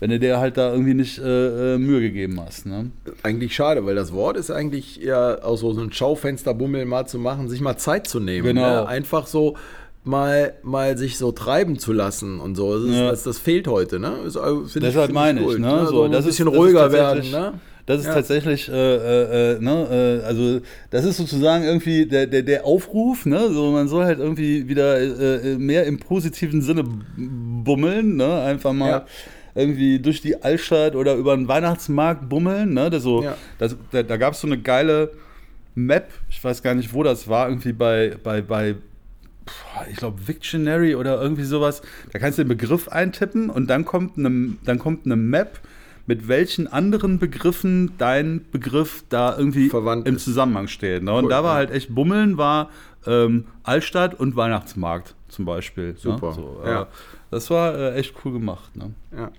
[0.00, 2.66] wenn du dir halt da irgendwie nicht äh, Mühe gegeben hast.
[2.66, 2.90] Ne?
[3.22, 7.48] eigentlich schade, weil das Wort ist eigentlich eher aus so einem Schaufensterbummel mal zu machen,
[7.48, 8.48] sich mal Zeit zu nehmen.
[8.48, 8.82] Genau.
[8.82, 8.86] Ne?
[8.86, 9.56] Einfach so
[10.04, 12.74] mal, mal sich so treiben zu lassen und so.
[12.78, 13.10] Das, ist, Ja.
[13.10, 14.12] das, das fehlt heute, ne?
[14.26, 15.86] Äh, find ich- Deshalb find meine ich, gut, ne?
[15.88, 17.52] So, ein das ist- bisschen das ist ruhiger werden, tatsächlich- ne?
[17.86, 18.14] Das ist Ja.
[18.14, 23.26] tatsächlich, äh, äh, äh, ne, äh, also das ist sozusagen irgendwie der, der, der Aufruf,
[23.26, 26.82] ne, so man soll halt irgendwie wieder äh, mehr im positiven Sinne
[27.18, 29.06] bummeln, ne, einfach mal Ja.
[29.54, 33.36] irgendwie durch die Altstadt oder über den Weihnachtsmarkt bummeln, ne, das so, Ja.
[33.58, 35.10] das, da, da gab es so eine geile
[35.74, 38.76] Map, ich weiß gar nicht, wo das war, irgendwie bei, bei, bei
[39.90, 41.82] ich glaube, Victionary oder irgendwie sowas.
[42.12, 45.60] Da kannst du den Begriff eintippen und dann kommt eine, dann kommt eine Map,
[46.06, 50.18] mit welchen anderen Begriffen dein Begriff da irgendwie Verwandt im.
[50.18, 51.02] Zusammenhang steht.
[51.02, 51.12] Ne?
[51.12, 51.56] Und Cool, da war ja.
[51.56, 52.70] halt echt Bummeln, war
[53.06, 55.96] ähm, Altstadt und Weihnachtsmarkt zum Beispiel.
[55.96, 56.34] Super, Ne?
[56.34, 56.82] So, ja.
[56.82, 56.86] äh,
[57.30, 58.76] das war äh, echt cool gemacht.
[58.76, 58.92] Ne?
[59.16, 59.30] Ja.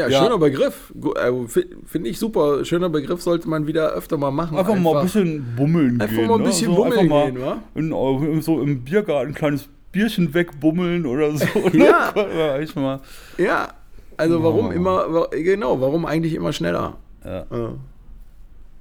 [0.00, 0.22] Ja, Ja.
[0.22, 0.92] schöner Begriff.
[1.16, 2.64] Äh, fi- Finde ich super.
[2.64, 4.56] Schöner Begriff sollte man wieder öfter mal machen.
[4.56, 6.26] Einfach, mal ein bisschen bummeln Einfach gehen.
[6.26, 6.46] mal ein ne?
[6.46, 8.26] bisschen so, bummeln einfach mal gehen, wa?
[8.32, 11.44] In, so im Biergarten ein kleines Bierchen wegbummeln oder so.
[11.72, 12.12] Ja.
[12.76, 13.00] Ne?
[13.38, 13.68] Ja,
[14.16, 14.70] also warum Oh.
[14.70, 16.96] immer, genau, warum eigentlich immer schneller?
[17.24, 17.44] Ja.
[17.50, 17.72] Ja.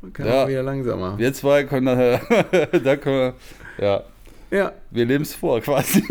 [0.02, 0.48] Man kann Ja.
[0.48, 1.18] wieder langsamer.
[1.18, 2.22] Wir zwei können nachher,
[2.84, 3.34] da können
[3.78, 4.04] wir, ja,
[4.52, 6.04] Ja, wir leben es vor quasi.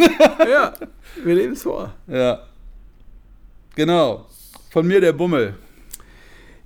[0.50, 0.72] ja,
[1.24, 1.92] wir leben es vor.
[2.06, 2.40] ja.
[3.76, 4.26] Genau.
[4.70, 5.54] Von mir der Bummel.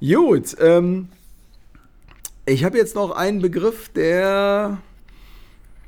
[0.01, 1.07] Gut, ähm,
[2.47, 4.79] ich habe jetzt noch einen Begriff, der,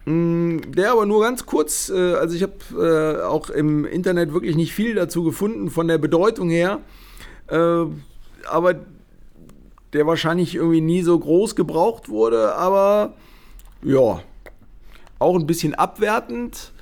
[0.04, 4.54] mh, der aber nur ganz kurz, äh, also ich habe äh, auch im Internet wirklich
[4.54, 6.82] nicht viel dazu gefunden von der Bedeutung her,
[7.48, 7.84] äh,
[8.46, 8.74] aber
[9.92, 13.14] der wahrscheinlich irgendwie nie so groß gebraucht wurde, aber
[13.82, 14.22] ja,
[15.18, 16.72] auch ein bisschen abwertend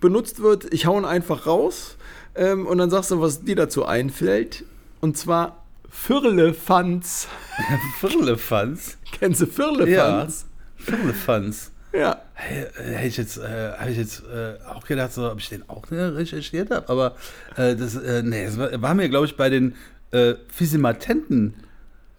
[0.00, 0.72] benutzt wird.
[0.72, 1.95] Ich hau ihn einfach raus
[2.36, 4.64] ähm, und dann sagst du, was dir dazu einfällt.
[5.00, 7.28] Und zwar Firlefanz.
[8.00, 8.98] Firlefanz.
[9.18, 10.46] Kennst du Firlefanz?
[10.76, 11.72] Firlefanz.
[11.92, 12.20] Ja.
[12.34, 15.68] Äh, Hätte ich jetzt, äh, hab ich jetzt äh, auch gedacht, so, ob ich den
[15.68, 17.16] auch ne, recherchiert habe, aber
[17.56, 19.74] äh, das, äh, nee, das war, war mir, glaube ich, bei den
[20.10, 21.54] äh, Physimatenten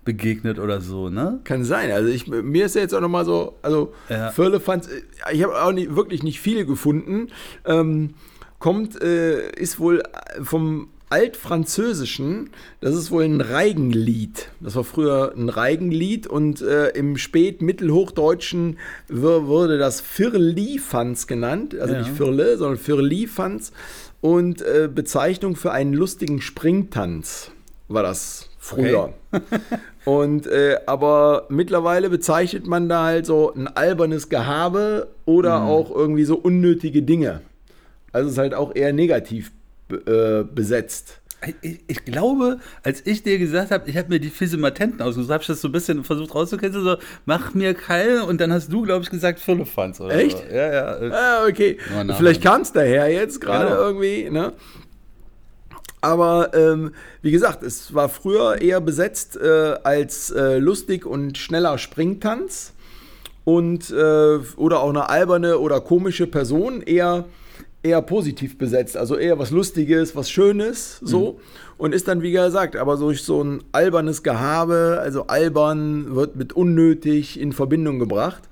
[0.03, 1.39] begegnet oder so, ne?
[1.43, 1.91] Kann sein.
[1.91, 4.32] Also ich, mir ist ja jetzt auch nochmal so, also Ja.
[4.32, 5.01] Firlefanz, äh,
[5.34, 7.27] ich habe auch nicht, wirklich nicht viele gefunden.
[7.65, 8.15] Ähm,
[8.59, 10.03] kommt, äh, ist wohl
[10.43, 12.49] vom Altfranzösischen,
[12.81, 14.49] das ist wohl ein Reigenlied.
[14.59, 21.79] Das war früher ein Reigenlied und äh, im Spätmittelhochdeutschen wurde das Firlifanz genannt.
[21.79, 21.99] Also Ja.
[22.01, 23.71] nicht Firle, sondern Firlifanz.
[24.19, 27.51] Und äh, Bezeichnung für einen lustigen Springtanz
[27.87, 29.13] war das früher.
[30.03, 36.23] Und äh, aber mittlerweile bezeichnet man da halt so ein albernes Gehabe oder auch irgendwie
[36.23, 37.41] so unnötige Dinge.
[38.11, 39.51] Also es ist halt auch eher negativ
[39.91, 41.21] äh, besetzt.
[41.61, 45.41] Ich, ich glaube, als ich dir gesagt habe, ich habe mir die Physimatenten ausgesucht, habe
[45.43, 48.81] ich das so ein bisschen versucht rauszukriegen, so, mach mir keinen und dann hast du,
[48.81, 49.39] glaube ich, gesagt.
[49.47, 50.37] Oder Echt?
[50.37, 50.43] So.
[50.55, 51.11] Ja, ja.
[51.11, 51.77] Ah, okay.
[51.91, 52.15] Nachher.
[52.15, 53.81] Vielleicht kam es daher jetzt gerade Genau.
[53.81, 54.53] irgendwie, ne?
[56.01, 56.91] Aber ähm,
[57.21, 62.73] wie gesagt, es war früher eher besetzt äh, als äh, lustig und schneller Springtanz
[63.45, 67.25] und äh, oder auch eine alberne oder komische Person eher
[67.88, 71.34] eher positiv besetzt, also eher was Lustiges, was Schönes, so.
[71.34, 71.38] Mhm.
[71.78, 76.54] Und ist dann, wie gesagt, aber durch so ein albernes Gehabe, also albern, wird mit
[76.54, 78.43] unnötig in Verbindung gebracht.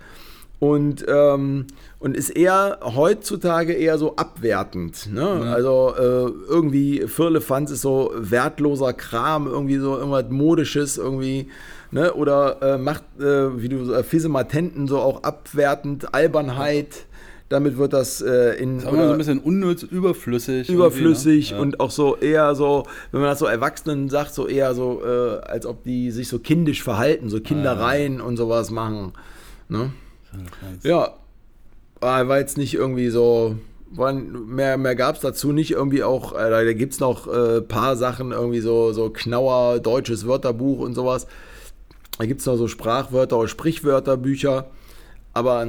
[0.60, 1.66] Und, ähm,
[2.00, 5.12] und ist eher heutzutage eher so abwertend.
[5.12, 5.42] Ne?
[5.44, 5.54] Ja.
[5.54, 11.50] Also äh, irgendwie Firlefanz ist so wertloser Kram, irgendwie so irgendwas Modisches, irgendwie.
[11.92, 12.14] Ne?
[12.14, 17.06] Oder äh, macht, äh, wie du äh, Fisematenten so auch abwertend, Albernheit
[17.50, 18.80] damit wird das äh, in.
[18.80, 20.70] Sagen wir so ein bisschen unnütz, überflüssig.
[20.70, 21.58] Überflüssig ne?
[21.58, 21.62] ja.
[21.62, 25.40] und auch so eher so, wenn man das so Erwachsenen sagt, so eher so, äh,
[25.46, 28.24] als ob die sich so kindisch verhalten, so Kindereien ah, ja.
[28.24, 29.14] und sowas machen.
[29.70, 29.92] Ne?
[30.84, 31.14] Ja,
[32.02, 33.58] war jetzt nicht irgendwie so.
[33.98, 35.72] Mehr, mehr gab es dazu nicht.
[35.72, 39.80] Irgendwie auch, äh, da gibt es noch ein äh, paar Sachen, irgendwie so, so Knauer,
[39.80, 41.28] deutsches Wörterbuch und sowas.
[42.18, 44.68] Da gibt es noch so Sprachwörter oder Sprichwörterbücher
[45.36, 45.68] aber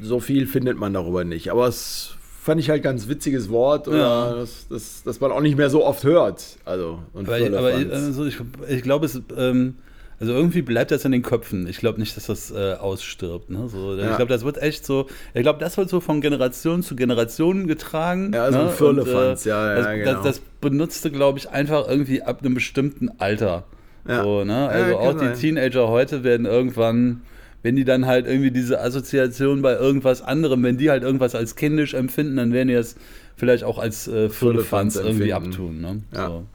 [0.00, 1.50] so viel findet man darüber nicht.
[1.50, 4.32] Aber es fand ich halt ganz witziges Wort, ja.
[4.32, 6.56] das, das, das, man auch nicht mehr so oft hört.
[6.64, 9.20] Also, aber, ich, aber also ich, ich glaube, es.
[9.36, 9.74] Ähm,
[10.20, 11.68] also irgendwie bleibt das in den Köpfen.
[11.68, 13.50] Ich glaube nicht, dass das äh, ausstirbt.
[13.50, 13.68] Ne?
[13.68, 14.10] So, ja.
[14.10, 15.06] Ich glaube, das wird echt so.
[15.32, 18.32] Ich glaube, das wird so von Generation zu Generation getragen.
[18.34, 18.64] Ja, also ne?
[18.64, 20.12] ein Firlefanz, äh, ja, ja, das, genau.
[20.12, 23.64] Das, das benutzte, glaube ich, einfach irgendwie ab einem bestimmten Alter.
[24.08, 24.24] Ja.
[24.24, 24.68] So, ne?
[24.68, 25.34] Also auch die sein.
[25.34, 27.22] Teenager heute werden irgendwann
[27.62, 31.56] wenn die dann halt irgendwie diese Assoziation bei irgendwas anderem, wenn die halt irgendwas als
[31.56, 32.96] kindisch empfinden, dann werden die es
[33.36, 35.80] vielleicht auch als äh, Firlefanz irgendwie abtun.
[35.80, 36.02] Ne?
[36.14, 36.26] Ja.
[36.26, 36.46] So.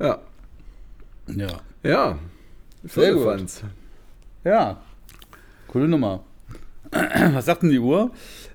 [0.00, 0.20] ja.
[1.28, 1.60] Ja.
[1.82, 2.18] Ja.
[2.84, 3.62] Firlefanz.
[4.44, 4.80] Ja.
[5.68, 6.24] Coole Nummer.
[6.90, 8.10] Was sagt denn die Uhr?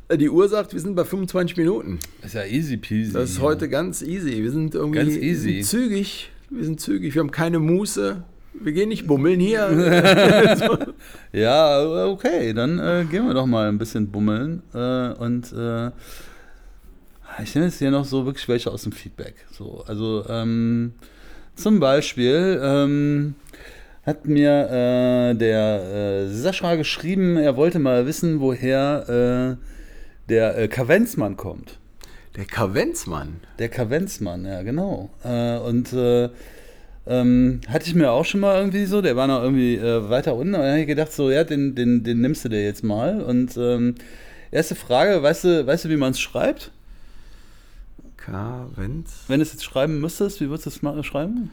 [0.10, 2.00] Äh, die Uhr sagt, wir sind bei 25 Minuten.
[2.22, 3.14] Das ist ja easy peasy.
[3.14, 4.44] Das ist heute ganz easy.
[4.44, 5.62] Wir sind irgendwie ganz easy.
[5.62, 6.32] zügig.
[6.50, 7.16] Wir sind zügig.
[7.16, 8.24] Wir haben keine Muße
[8.62, 10.94] wir gehen nicht bummeln hier.
[11.32, 14.64] ja, okay, dann äh, gehen wir doch mal ein bisschen bummeln.
[14.74, 15.92] Äh, und äh,
[17.44, 19.36] ich nehme jetzt hier noch so wirklich welche aus dem Feedback.
[19.52, 20.94] So, also ähm,
[21.56, 23.36] zum Beispiel ähm,
[24.06, 30.68] hat mir äh, der äh, Sascha geschrieben, er wollte mal wissen, woher äh, der äh,
[30.68, 31.80] Kavenzmann kommt.
[32.36, 33.42] Der Kavenzmann?
[33.60, 35.10] Der Kavenzmann, ja, genau.
[35.66, 35.92] und
[37.08, 40.36] ähm, hatte ich mir auch schon mal irgendwie so, der war noch irgendwie äh, weiter
[40.36, 40.56] unten.
[40.56, 43.22] Und dann habe ich gedacht, so, ja, den, den, den nimmst du dir jetzt mal.
[43.22, 43.96] Und ähm,
[44.52, 46.72] erste Frage, weißt du, weißt du wie man es schreibt?
[48.18, 49.24] K, wenn's?
[49.28, 51.52] Wenn du es jetzt schreiben müsstest, wie würdest du es mal schreiben?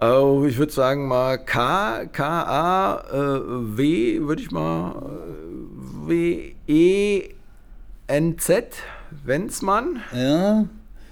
[0.00, 6.54] Oh, ich würde sagen mal K, K, A, äh, W, würde ich mal äh, W,
[6.66, 7.28] E,
[8.08, 8.74] N, Z,
[9.24, 10.00] Wenzmann.
[10.12, 10.66] Ja.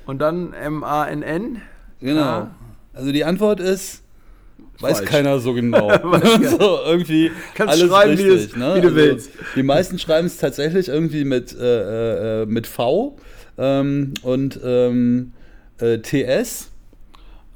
[0.04, 1.62] Und dann M, A, N, N.
[2.00, 2.48] Genau.
[2.92, 4.02] Also die Antwort ist,
[4.80, 5.10] weiß Falsch.
[5.10, 5.90] keiner so genau.
[6.42, 8.74] so, irgendwie Kannst alles schreiben, richtig, wie, es, ne?
[8.76, 9.30] wie du also, willst.
[9.56, 13.16] Die meisten schreiben es tatsächlich irgendwie mit, äh, äh, mit V
[13.58, 15.32] ähm, und ähm,
[15.78, 16.70] äh, TS.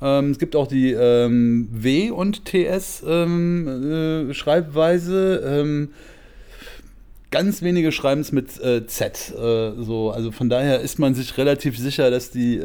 [0.02, 5.42] Ähm, es gibt auch die ähm, W und TS ähm, äh, Schreibweise.
[5.44, 5.90] Ähm,
[7.30, 9.34] ganz wenige schreiben es mit äh, Z.
[9.36, 10.10] Äh, so.
[10.10, 12.56] Also von daher ist man sich relativ sicher, dass die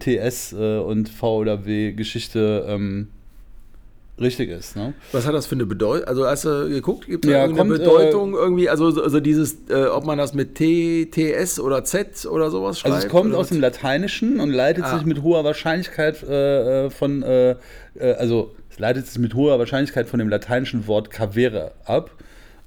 [0.00, 3.08] TS äh, und V oder W Geschichte ähm,
[4.20, 4.76] richtig ist.
[4.76, 4.94] Ne?
[5.12, 6.06] Was hat das für eine Bedeutung?
[6.06, 8.68] Also hast du geguckt, gibt es ja, eine kommt, Bedeutung äh, irgendwie?
[8.68, 12.94] Also, also dieses, äh, ob man das mit T, TS oder Z oder sowas schreibt?
[12.94, 14.96] Also es kommt aus dem Lateinischen und leitet ah.
[14.96, 17.56] sich mit hoher Wahrscheinlichkeit äh, äh von, äh,
[17.98, 22.10] also es leitet sich mit hoher Wahrscheinlichkeit von dem lateinischen Wort cavere ab,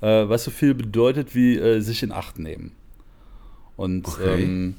[0.02, 2.74] was so viel bedeutet wie sich in Acht nehmen.
[3.78, 4.44] Und okay.
[4.44, 4.76] ähm,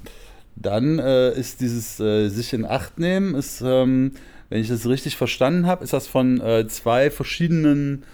[0.57, 4.13] dann äh, ist dieses äh, sich in Acht nehmen, ist, ähm,
[4.49, 8.05] wenn ich das richtig verstanden habe, ist das von äh, zwei verschiedenen,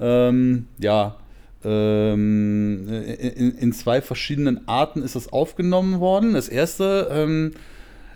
[0.00, 1.16] ähm, ja,
[1.62, 6.32] ähm, in, in, zwei verschiedenen Arten ist das aufgenommen worden.
[6.32, 7.52] Das erste ähm,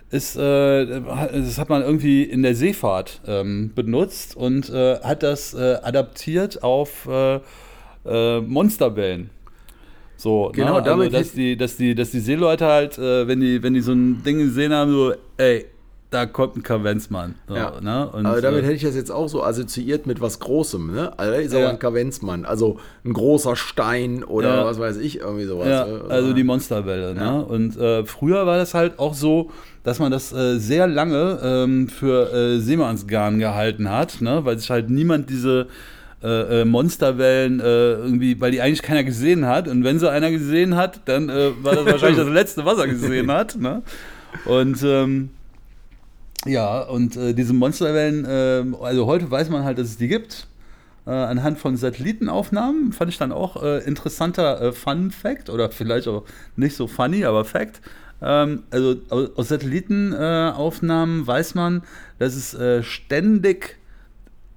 [0.09, 5.53] ist, äh, das hat man irgendwie in der Seefahrt ähm, benutzt und äh, hat das
[5.53, 7.07] äh, adaptiert auf
[8.07, 9.31] Monsterwellen.
[10.25, 10.81] So, genau, ne?
[10.81, 13.81] damit also, dass die, dass die, dass die Seeleute halt, äh, wenn die, wenn die
[13.81, 15.67] so ein Ding gesehen haben, so, ey,
[16.09, 17.35] da kommt ein Kavenzmann.
[17.47, 17.79] So, ja.
[17.79, 18.09] ne?
[18.09, 21.13] Und, Aber damit äh, hätte ich das jetzt auch so assoziiert mit was Großem, ne?
[21.19, 21.59] Also ist ja.
[21.59, 24.65] aber ein Kavenzmann, also ein großer Stein oder ja.
[24.65, 25.67] was weiß ich, irgendwie sowas.
[25.67, 26.05] Ja, ne?
[26.09, 27.45] also die Monsterwelle, ne?
[27.45, 29.51] Und äh, früher war das halt auch so,
[29.83, 34.43] dass man das äh, sehr lange ähm, für äh, Seemannsgarn gehalten hat, ne?
[34.43, 35.67] Weil sich halt niemand diese
[36.23, 39.67] äh, äh, Monsterwellen äh, irgendwie, weil die eigentlich keiner gesehen hat.
[39.67, 42.87] Und wenn sie einer gesehen hat, dann äh, war das wahrscheinlich das letzte, was er
[42.87, 43.57] gesehen hat.
[43.57, 43.83] Ne?
[44.45, 45.29] Und ähm,
[46.45, 50.47] ja, und äh, diese Monsterwellen, äh, also heute weiß man halt, dass es die gibt.
[51.07, 56.23] Anhand von Satellitenaufnahmen fand ich dann auch interessanter äh, Fun-Fact oder vielleicht auch
[56.55, 57.79] nicht so funny, aber Fact.
[58.23, 61.83] Ähm, also aus Satellitenaufnahmen weiß man,
[62.17, 63.77] dass es ständig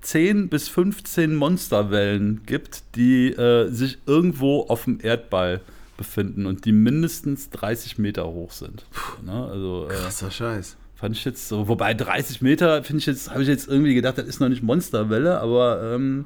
[0.09, 5.61] 10 bis 15 Monsterwellen gibt, die äh, sich irgendwo auf dem Erdball
[5.99, 8.87] befinden und die mindestens 30 Meter hoch sind.
[9.23, 9.33] Ne?
[9.33, 10.79] Also, äh, Krasser Scheiß.
[10.95, 14.17] Fand ich jetzt so, wobei 30 Meter, finde ich jetzt, habe ich jetzt irgendwie gedacht,
[14.17, 16.25] das ist noch nicht Monsterwelle, aber ähm,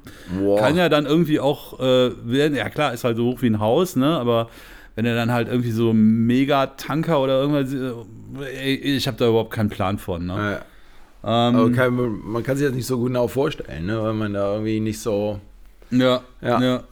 [0.59, 2.55] kann ja dann irgendwie auch äh, werden.
[2.55, 4.16] Ja klar, ist halt so hoch wie ein Haus, ne?
[4.16, 4.49] Aber
[4.95, 9.71] wenn er dann halt irgendwie so Mega-Tanker oder irgendwas, äh, ich habe da überhaupt keinen
[9.71, 10.35] Plan von, ne?
[10.35, 10.64] Ja.
[11.25, 14.03] Ähm, Aber kann, man kann sich das nicht so genau vorstellen, ne?
[14.03, 15.41] weil man da irgendwie nicht so.
[15.91, 16.61] Ja, Ja.
[16.61, 16.83] ja.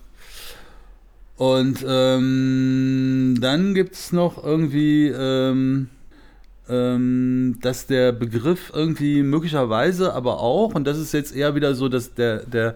[1.37, 5.89] Und ähm, dann gibt es noch irgendwie, ähm,
[6.69, 11.89] ähm, dass der Begriff irgendwie möglicherweise aber auch, und das ist jetzt eher wieder so,
[11.89, 12.75] dass der, der,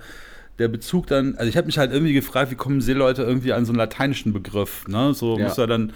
[0.59, 3.67] der Bezug dann, also ich habe mich halt irgendwie gefragt, wie kommen Seeleute irgendwie an
[3.67, 5.12] so einen lateinischen Begriff, ne?
[5.12, 5.45] So Ja.
[5.45, 5.93] muss er dann,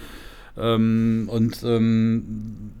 [0.55, 2.71] ähm, und ähm,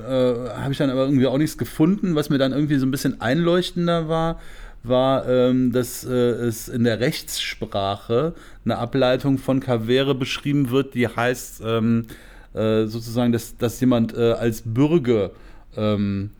[0.00, 2.90] äh, habe ich dann aber irgendwie auch nichts gefunden, was mir dann irgendwie so ein
[2.90, 4.40] bisschen einleuchtender war,
[4.82, 8.34] war, ähm, dass äh, es in der Rechtssprache
[8.64, 12.06] eine Ableitung von Cavere beschrieben wird, die heißt ähm,
[12.54, 15.30] äh, sozusagen, dass, dass jemand äh, als Bürger
[15.76, 16.30] ähm,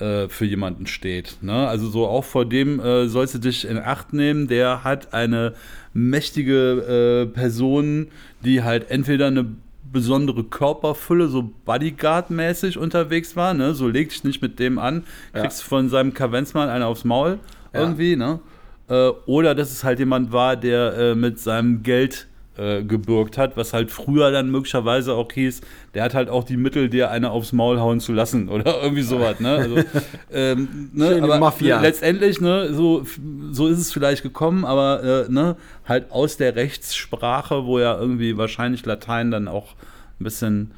[0.00, 1.36] äh, für jemanden steht.
[1.42, 1.68] Ne?
[1.68, 5.54] Also so auch vor dem sollst du dich in Acht nehmen, der hat eine
[5.92, 8.08] mächtige Person,
[8.42, 9.54] die halt entweder eine
[9.92, 13.74] besondere Körperfülle, so Bodyguard-mäßig unterwegs war, ne?
[13.74, 15.42] So leg dich nicht mit dem an, Ja.
[15.42, 17.38] kriegst von seinem Kavenzmann einen aufs Maul
[17.74, 17.80] Ja.
[17.80, 18.40] irgendwie, ne?
[18.88, 23.56] Äh, oder dass es halt jemand war, der äh, mit seinem Geld äh, gebürgt hat,
[23.56, 25.62] was halt früher dann möglicherweise auch hieß,
[25.94, 29.02] der hat halt auch die Mittel, dir eine aufs Maul hauen zu lassen oder irgendwie
[29.02, 29.56] sowas, ne?
[29.56, 29.76] Also,
[30.32, 31.18] ähm, ne?
[31.22, 31.80] Aber Mafia.
[31.80, 33.04] letztendlich, ne, so,
[33.52, 35.56] so ist es vielleicht gekommen, aber äh, ne,
[35.88, 39.74] halt aus der Rechtssprache, wo ja irgendwie wahrscheinlich Latein dann auch
[40.20, 40.72] ein bisschen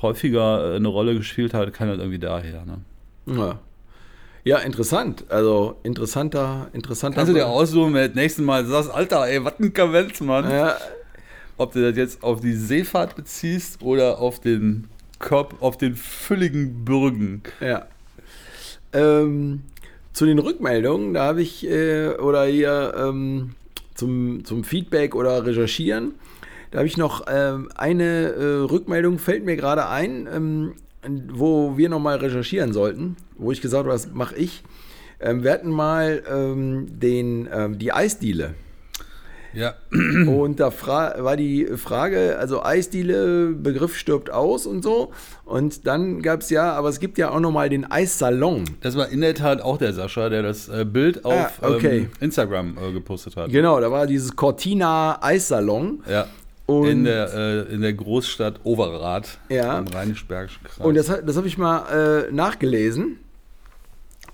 [0.00, 2.78] häufiger äh, eine Rolle gespielt hat, kann halt irgendwie daher, ne?
[3.26, 3.58] Ja.
[4.44, 5.26] Ja, interessant.
[5.28, 7.16] Also interessanter, interessanter.
[7.16, 10.50] Kannst du dir aussuchen, wenn das nächste Mal sagst, Alter, ey, was ein Kavenz, Mann.
[10.50, 10.74] Ja,
[11.58, 14.86] Ob du das jetzt auf die Seefahrt beziehst oder auf den
[15.18, 17.42] Kopf, auf den fülligen Bürgen.
[17.60, 17.86] ja.
[18.92, 19.62] Ähm,
[20.12, 23.50] zu den Rückmeldungen, da habe ich, äh, oder hier ähm,
[23.94, 26.14] zum, zum Feedback oder Recherchieren,
[26.70, 30.72] da habe ich noch ähm, eine äh, Rückmeldung, fällt mir gerade ein, ähm,
[31.32, 34.62] wo wir nochmal recherchieren sollten, wo ich gesagt habe, das mache ich.
[35.20, 38.54] Ähm, wir hatten mal ähm, den, die Eisdiele.
[39.54, 39.74] Ja.
[39.90, 45.12] Und da war die Frage, also Eisdiele, Begriff stirbt aus und so.
[45.44, 48.64] Und dann gab es ja, aber es gibt ja auch nochmal den Eissalon.
[48.82, 51.32] Das war in der Tat auch der Sascha, der das äh, Bild auf
[51.62, 51.98] Ah, okay.
[51.98, 53.50] ähm, Instagram äh, gepostet hat.
[53.50, 56.02] Genau, da war dieses Cortina Eissalon.
[56.08, 56.26] Ja.
[56.66, 59.78] Und- in, der, äh, in der Großstadt Overath Ja.
[59.78, 60.84] im Rheinisch-Bergischen Kreis.
[60.86, 63.18] Und das, das habe ich mal äh, nachgelesen.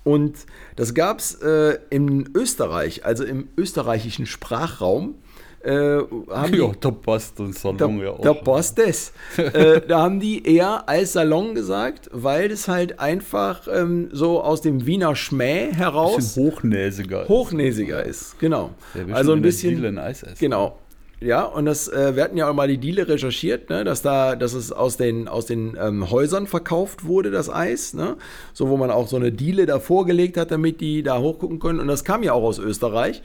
[0.05, 0.45] Und
[0.77, 5.15] das gab es äh, in Österreich, also im österreichischen Sprachraum.
[5.63, 5.97] Äh,
[6.29, 7.51] haben die- ja, da passt Da,
[7.87, 8.21] Salon ja auch.
[8.21, 9.11] da passt es.
[9.35, 14.61] äh, da haben die eher als Salon gesagt, weil das halt einfach ähm, so aus
[14.61, 17.27] dem Wiener Schmäh heraus bisschen hochnäsiger.
[17.27, 18.37] hochnäsiger ist.
[18.39, 18.69] Genau.
[18.93, 19.83] Der will Also ein bisschen.
[19.83, 20.35] Ein Eis essen.
[20.39, 20.77] Genau.
[21.21, 24.35] Ja, und das, äh, wir hatten ja auch mal die Diele recherchiert, ne, dass da,
[24.35, 28.17] dass es aus den, aus den ähm, Häusern verkauft wurde, das Eis, ne?
[28.53, 31.79] So, wo man auch so eine Diele davor gelegt hat, damit die da hochgucken können.
[31.79, 33.21] Und das kam ja auch aus Österreich.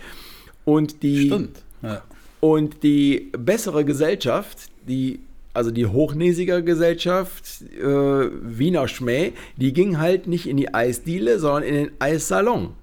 [0.64, 1.62] Und die, Stimmt.
[1.82, 2.02] Ja.
[2.38, 5.20] und die bessere Gesellschaft, die,
[5.52, 11.64] also die hochnäsiger Gesellschaft, äh, Wiener Schmäh, die ging halt nicht in die Eisdiele, sondern
[11.64, 12.74] in den Eissalon.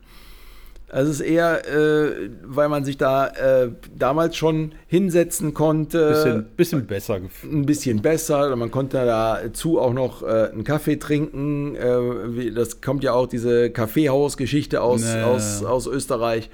[0.90, 6.46] Also es ist eher, äh, weil man sich da äh, damals schon hinsetzen konnte, Bisschen,
[6.56, 7.54] bisschen besser gefühlt.
[7.54, 8.56] ein bisschen besser.
[8.56, 11.76] Man konnte dazu auch noch äh, einen Kaffee trinken.
[11.76, 16.50] Äh, das kommt ja auch diese Kaffeehausgeschichte aus, ja, aus, aus Österreich.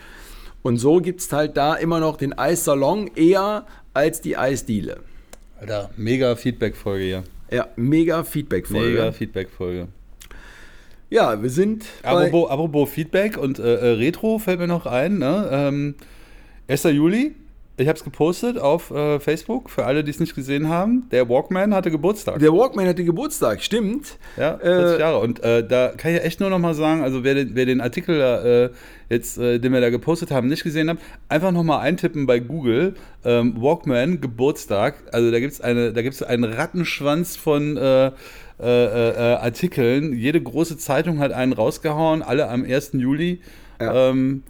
[0.63, 4.97] Und so gibt es halt da immer noch den Eissalon eher als die Eisdiele.
[5.59, 7.23] Alter, mega Feedback-Folge hier.
[7.51, 8.89] Ja, mega Feedback-Folge.
[8.89, 9.88] Mega Feedback-Folge.
[11.14, 15.20] Ja, wir sind Apropos, apropos Feedback und äh, äh, Retro fällt mir noch ein.
[15.20, 15.47] Ne?
[15.51, 15.95] Ähm,
[16.68, 16.86] 1.
[16.86, 17.36] Juli,
[17.78, 21.07] ich habe es gepostet auf äh, Facebook, für alle, die es nicht gesehen haben.
[21.11, 22.39] Der Walkman hatte Geburtstag.
[22.39, 24.18] Der Walkman hatte Geburtstag, stimmt.
[24.38, 25.20] Ja, 40 Äh, Jahre.
[25.20, 27.80] Und äh, da kann ich echt nur noch mal sagen, also wer den, wer den
[27.80, 28.70] Artikel da, äh,
[29.14, 30.97] jetzt, äh, den wir da gepostet haben, nicht gesehen hat,
[31.30, 34.95] einfach noch mal eintippen bei Google, ähm, Walkman, Geburtstag.
[35.11, 38.11] Also da gibt es eine, da gibt's einen Rattenschwanz von äh, äh,
[38.59, 40.14] äh, Artikeln.
[40.14, 42.91] Jede große Zeitung hat einen rausgehauen, alle am 1.
[42.93, 43.41] Juli.
[43.80, 44.09] Ja.
[44.09, 44.43] Ähm,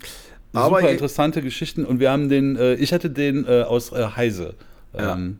[0.53, 1.85] Aber super interessante Geschichten.
[1.85, 4.55] Und wir haben den, äh, ich hatte den äh, aus äh, Heise.
[4.97, 5.13] Ja.
[5.13, 5.39] Ähm,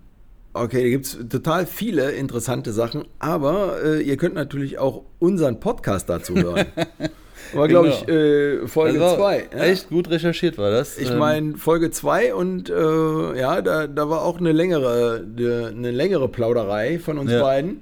[0.55, 5.59] Okay, da gibt es total viele interessante Sachen, aber äh, ihr könnt natürlich auch unseren
[5.59, 6.67] Podcast dazu hören.
[7.53, 9.47] War, glaube ich, äh, Folge also 2.
[9.51, 10.97] Echt gut recherchiert war das.
[10.97, 15.91] Ich Ähm, meine Folge 2 und äh, ja, da, da war auch eine längere, eine
[15.91, 17.41] längere Plauderei von uns Ja.
[17.41, 17.81] beiden.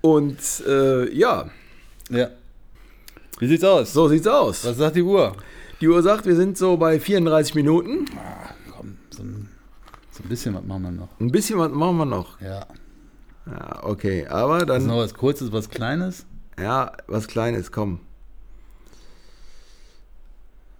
[0.00, 0.38] Und
[0.68, 1.50] äh, ja,
[2.10, 2.28] Ja.
[3.38, 3.92] Wie sieht's aus?
[3.92, 4.64] so sieht's aus.
[4.64, 5.34] Was sagt die Uhr?
[5.80, 8.04] Die Uhr sagt, wir sind so bei 34 Minuten.
[8.16, 9.48] Ah, komm, so ein,
[10.12, 11.08] so ein bisschen was machen wir noch.
[11.20, 12.40] Ein bisschen was machen wir noch.
[12.40, 12.66] Ja.
[13.46, 16.24] Ja, okay, aber Ist dann, noch was Kurzes, was Kleines?
[16.58, 18.00] ja, was Kleines, komm.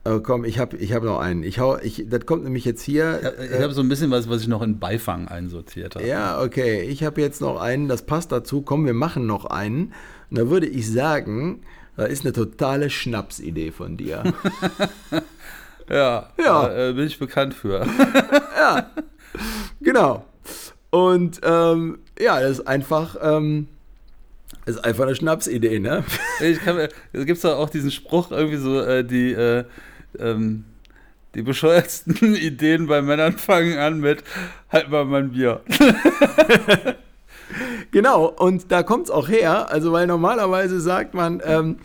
[0.06, 1.42] Oh, komm, ich habe ich hab noch einen.
[1.42, 3.20] Ich hau, ich, das kommt nämlich jetzt hier.
[3.22, 6.06] Ja, ich habe so ein bisschen was, was ich noch in Beifang einsortiert habe.
[6.06, 6.82] Ja, okay.
[6.82, 8.60] Ich habe jetzt noch einen, das passt dazu.
[8.60, 9.94] Komm, wir machen noch einen.
[10.30, 11.62] Und da würde ich sagen,
[11.96, 14.22] da ist eine totale Schnapsidee von dir.
[15.88, 16.88] Ja, Ja.
[16.88, 17.86] Äh, bin ich bekannt für.
[19.82, 20.24] genau.
[20.90, 23.68] Und ähm, ja, das ist einfach, ähm,
[24.64, 26.04] das ist einfach eine Schnapsidee, ne?
[26.40, 29.64] Ich kann es gibt doch auch diesen Spruch, irgendwie so, äh, die, äh,
[30.18, 30.64] ähm,
[31.34, 34.24] die bescheuertsten Ideen bei Männern fangen an mit,
[34.70, 35.60] halt mal mein Bier.
[37.90, 41.76] Genau, und da kommt es auch her, also weil normalerweise sagt man, ähm,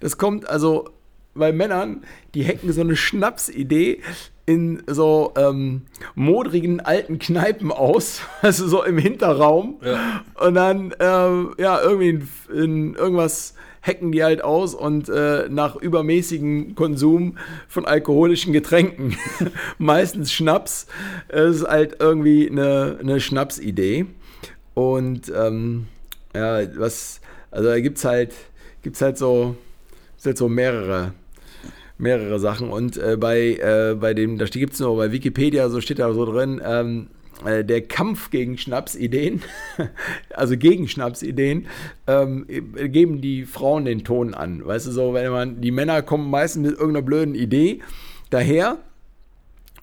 [0.00, 0.88] das kommt also
[1.34, 4.00] bei Männern, die hacken so eine Schnapsidee
[4.46, 5.82] in so ähm,
[6.14, 9.78] modrigen alten Kneipen aus, also so im Hinterraum.
[9.84, 10.24] Ja.
[10.40, 13.54] Und dann, ähm, ja, irgendwie in, in irgendwas
[13.88, 19.16] hacken die halt aus und äh, nach übermäßigem Konsum von alkoholischen Getränken,
[19.78, 20.86] meistens Schnaps,
[21.28, 24.06] ist halt irgendwie eine, eine Schnapsidee.
[24.74, 25.86] Und ähm,
[26.34, 27.20] ja, was,
[27.50, 28.32] also da gibt es halt,
[28.82, 29.56] gibt's halt so,
[30.24, 31.14] halt so mehrere,
[31.96, 32.70] mehrere Sachen.
[32.70, 36.12] Und äh, bei, äh, bei dem, da gibt es nur bei Wikipedia, so steht da
[36.12, 39.42] so drin, ähm, äh, der Kampf gegen Schnapsideen,
[40.34, 41.66] also gegen Schnapsideen,
[42.06, 44.64] ähm, geben die Frauen den Ton an.
[44.64, 47.80] Weißt du, so, wenn man, die Männer kommen meistens mit irgendeiner blöden Idee
[48.30, 48.78] daher.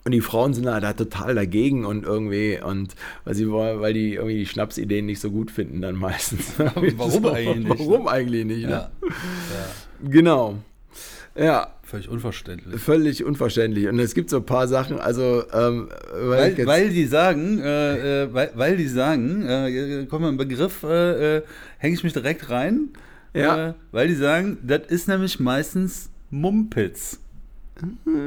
[0.04, 2.94] Und die Frauen sind da, da total dagegen und irgendwie, und
[3.24, 6.52] weil sie wollen, weil die irgendwie die Schnapsideen nicht so gut finden, dann meistens.
[6.58, 8.66] Warum eigentlich nicht, Warum eigentlich nicht?
[8.66, 8.70] Ne?
[8.70, 8.90] Ja.
[9.02, 10.08] ja.
[10.08, 10.58] Genau.
[11.34, 12.80] Ja, Völlig unverständlich.
[12.82, 13.86] völlig unverständlich.
[13.86, 18.24] Und es gibt so ein paar Sachen, also, ähm, weil, Weil, weil die sagen, äh,
[18.24, 21.42] äh, weil, weil die sagen, äh, kommt mal ein Begriff, äh, äh,
[21.78, 22.88] hänge ich mich direkt rein.
[23.34, 23.68] Ja.
[23.68, 27.20] Äh, weil die sagen, das ist nämlich meistens Mumpitz.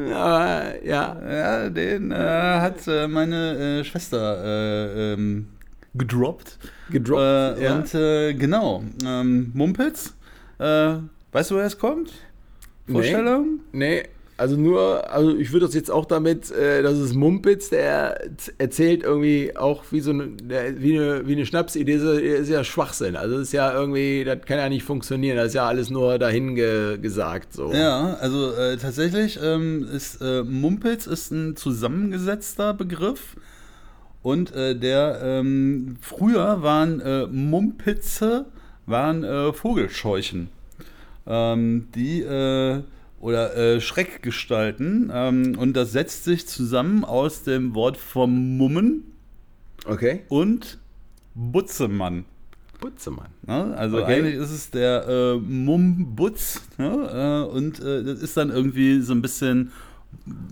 [0.09, 5.47] ja, ja, Ja, den hat meine Schwester äh, ähm,
[5.95, 6.57] gedroppt.
[6.91, 7.59] gedroppt.
[7.61, 7.75] Ja.
[7.75, 7.91] Und
[8.39, 10.13] genau, ähm, Mumpitz.
[10.57, 12.11] Weißt du, woher es kommt?
[12.89, 13.59] Vorstellung?
[13.71, 14.03] Nee,
[14.39, 18.21] also nur, also ich würde das jetzt auch damit, äh, das ist Mumpitz, der
[18.57, 20.29] erzählt irgendwie auch wie so eine,
[20.77, 23.17] wie eine, wie eine Schnapsidee, ist, ist ja Schwachsinn.
[23.17, 26.17] Also das ist ja irgendwie, das kann ja nicht funktionieren, das ist ja alles nur
[26.19, 27.51] dahin ge, gesagt.
[27.53, 27.73] So.
[27.73, 33.35] Ja, also äh, tatsächlich ähm, ist äh, Mumpitz ist ein zusammengesetzter Begriff
[34.21, 38.45] und äh, der ähm, früher waren äh, Mumpitze
[38.85, 40.47] waren äh, Vogelscheuchen,
[41.29, 42.81] ähm, die äh,
[43.21, 49.03] oder äh, Schreckgestalten ähm, und das setzt sich zusammen aus dem Wort vom Mummen
[49.85, 50.21] Okay.
[50.29, 50.77] und
[51.35, 52.25] Butzemann.
[52.81, 53.27] Butzemann.
[53.45, 53.75] Ne?
[53.77, 54.15] Also Okay.
[54.15, 57.45] eigentlich ist es der äh, Mumbutz ne?
[57.47, 59.71] äh, und äh, das ist dann irgendwie so ein bisschen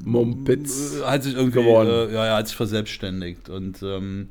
[0.04, 0.98] Mumpitz.
[1.02, 1.90] äh, hat sich irgendwie geworden.
[2.10, 4.30] Äh, ja, ja, hat sich verselbstständigt und ähm,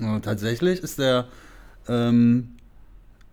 [0.00, 1.26] äh, tatsächlich ist der
[1.88, 2.56] ähm,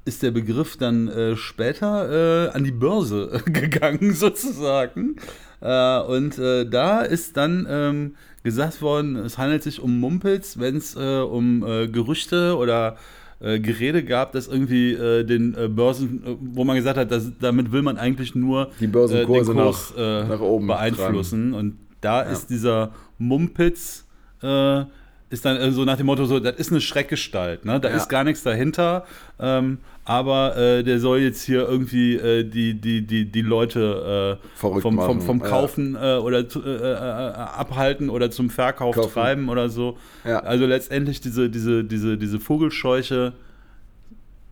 [0.08, 5.18] ist der Begriff dann äh, später äh, an die Börse gegangen sozusagen
[5.62, 10.78] äh, und äh, da ist dann ähm, gesagt worden, es handelt sich um Mumpitz, wenn
[10.78, 12.96] es äh, um äh, Gerüchte oder
[13.40, 17.32] äh, Gerede gab, dass irgendwie äh, den äh, Börsen, äh, wo man gesagt hat, dass,
[17.40, 21.54] damit will man eigentlich nur Die Börsenkurse äh, den Kurs, nach- äh, nach oben beeinflussen.
[21.54, 22.30] Und da Ja.
[22.32, 24.06] ist dieser Mumpitz
[24.42, 24.86] äh,
[25.30, 27.80] ist dann äh, so nach dem Motto so, das ist eine Schreckgestalt, ne?
[27.80, 27.96] Da Ja.
[27.98, 29.06] ist gar nichts dahinter.
[29.40, 34.48] Ähm, aber äh, der soll jetzt hier irgendwie äh, die, die, die, die Leute äh,
[34.58, 35.46] vom, vom, vom ja.
[35.48, 36.94] Kaufen äh, oder äh,
[37.36, 39.12] abhalten oder zum Verkauf Kaufen.
[39.14, 39.98] treiben oder so.
[40.24, 40.40] Ja.
[40.40, 43.34] Also letztendlich diese, diese, diese, diese Vogelscheuche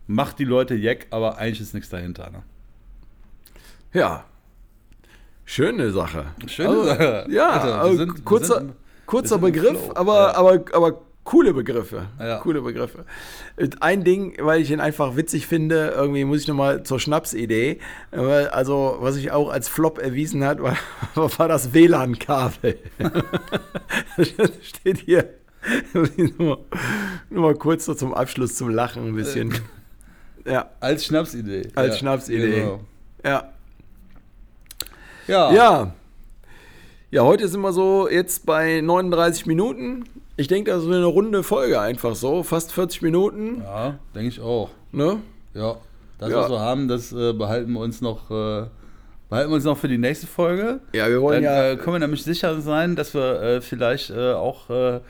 [0.06, 2.28] macht die Leute jeck, aber eigentlich ist nichts dahinter.
[2.30, 2.42] Ne?
[3.94, 4.24] Ja.
[5.46, 6.26] Schöne Sache.
[6.48, 7.26] Schöne Also, Sache.
[7.30, 8.72] Ja, Alter, also sind- kurzer, sind-
[9.06, 9.92] kurzer Begriff, Flow.
[9.94, 10.34] aber, Ja.
[10.36, 12.06] aber, aber coole Begriffe.
[12.20, 12.38] Ja.
[12.38, 13.04] Coole Begriffe.
[13.80, 17.80] Ein Ding, weil ich ihn einfach witzig finde, irgendwie muss ich nochmal zur Schnapsidee.
[18.12, 20.76] Also, was sich auch als Flop erwiesen hat, war,
[21.14, 22.78] war das WLAN-Kabel.
[24.16, 24.28] Das
[24.62, 25.28] steht hier.
[26.38, 26.64] nur,
[27.28, 29.52] nur mal kurz so zum Abschluss zum Lachen ein bisschen.
[30.44, 31.68] Ja, Als Schnapsidee.
[31.74, 32.60] als Ja, Schnapsidee.
[32.60, 32.80] genau.
[33.24, 33.52] Ja.
[35.26, 35.52] Ja.
[35.52, 35.94] Ja.
[37.16, 40.04] Ja, heute sind wir so jetzt bei 39 Minuten.
[40.36, 42.42] Ich denke, das ist eine runde Folge einfach so.
[42.42, 43.62] Fast 40 Minuten.
[43.62, 44.68] Ja, denke ich auch.
[44.92, 45.20] Ne?
[45.54, 45.76] Ja.
[46.18, 46.36] Das, Ja.
[46.42, 48.30] was wir haben, das äh, behalten wir uns noch.
[48.30, 48.66] Äh,
[49.30, 50.80] behalten wir uns noch für die nächste Folge.
[50.92, 51.70] Ja, wir wollen Dann ja.
[51.70, 55.00] äh, können wir nämlich sicher sein, dass wir äh, vielleicht äh, auch äh,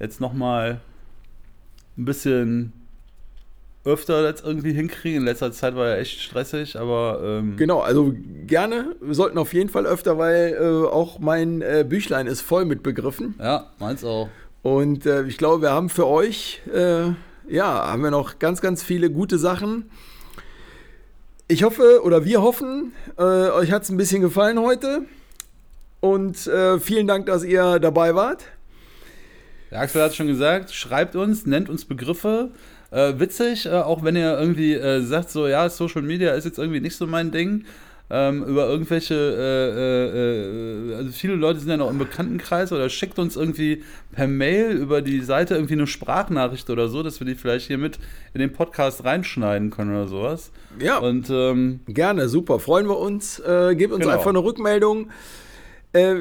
[0.00, 0.80] jetzt nochmal
[1.96, 2.72] ein bisschen
[3.84, 5.20] öfter das irgendwie hinkriegen.
[5.20, 8.14] In letzter Zeit war ja echt stressig, aber ähm, Genau, also
[8.46, 8.94] gerne.
[9.00, 12.82] Wir sollten auf jeden Fall öfter, weil äh, auch mein äh, Büchlein ist voll mit
[12.82, 13.34] Begriffen.
[13.38, 14.28] ja, meins auch.
[14.62, 17.06] Und äh, ich glaube, wir haben für euch, äh,
[17.48, 19.90] ja, haben wir noch ganz, ganz viele gute Sachen.
[21.48, 25.02] Ich hoffe, oder wir hoffen, äh, euch hat es ein bisschen gefallen heute.
[25.98, 28.44] Und äh, vielen Dank, dass ihr dabei wart.
[29.72, 32.50] Der Axel hat schon gesagt, schreibt uns, nennt uns Begriffe.
[32.92, 36.58] Äh, witzig, äh, auch wenn ihr irgendwie äh, sagt, so ja, Social Media ist jetzt
[36.58, 37.64] irgendwie nicht so mein Ding.
[38.14, 42.90] Ähm, über irgendwelche, äh, äh, äh, also viele Leute sind ja noch im Bekanntenkreis oder
[42.90, 47.26] schickt uns irgendwie per Mail über die Seite irgendwie eine Sprachnachricht oder so, dass wir
[47.26, 47.98] die vielleicht hier mit
[48.34, 50.50] in den Podcast reinschneiden können oder sowas.
[50.78, 53.38] Ja, Und ähm, gerne, super, freuen wir uns.
[53.38, 54.12] Äh, gebt uns Genau.
[54.14, 55.08] einfach eine Rückmeldung.
[55.94, 56.16] Äh,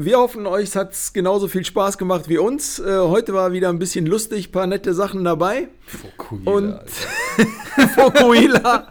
[0.00, 2.78] wir hoffen, euch hat es genauso viel Spaß gemacht wie uns.
[2.78, 5.68] Äh, heute war wieder ein bisschen lustig, paar nette Sachen dabei.
[5.86, 7.88] Fukuhila, Und- Alter.
[7.94, 8.88] Fokuhila.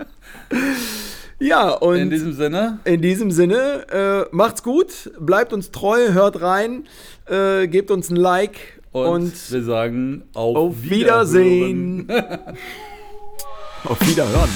[1.39, 6.41] ja, und in diesem Sinne, In diesem Sinne, äh, macht's gut, bleibt uns treu, hört
[6.41, 6.88] rein,
[7.26, 12.08] äh, gebt uns ein Like und, und, wir sagen auf, auf Wiedersehen.
[13.86, 14.49] auf Wiederhören.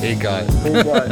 [0.00, 0.08] Ne?
[0.10, 0.46] Egal.
[0.64, 1.10] Egal.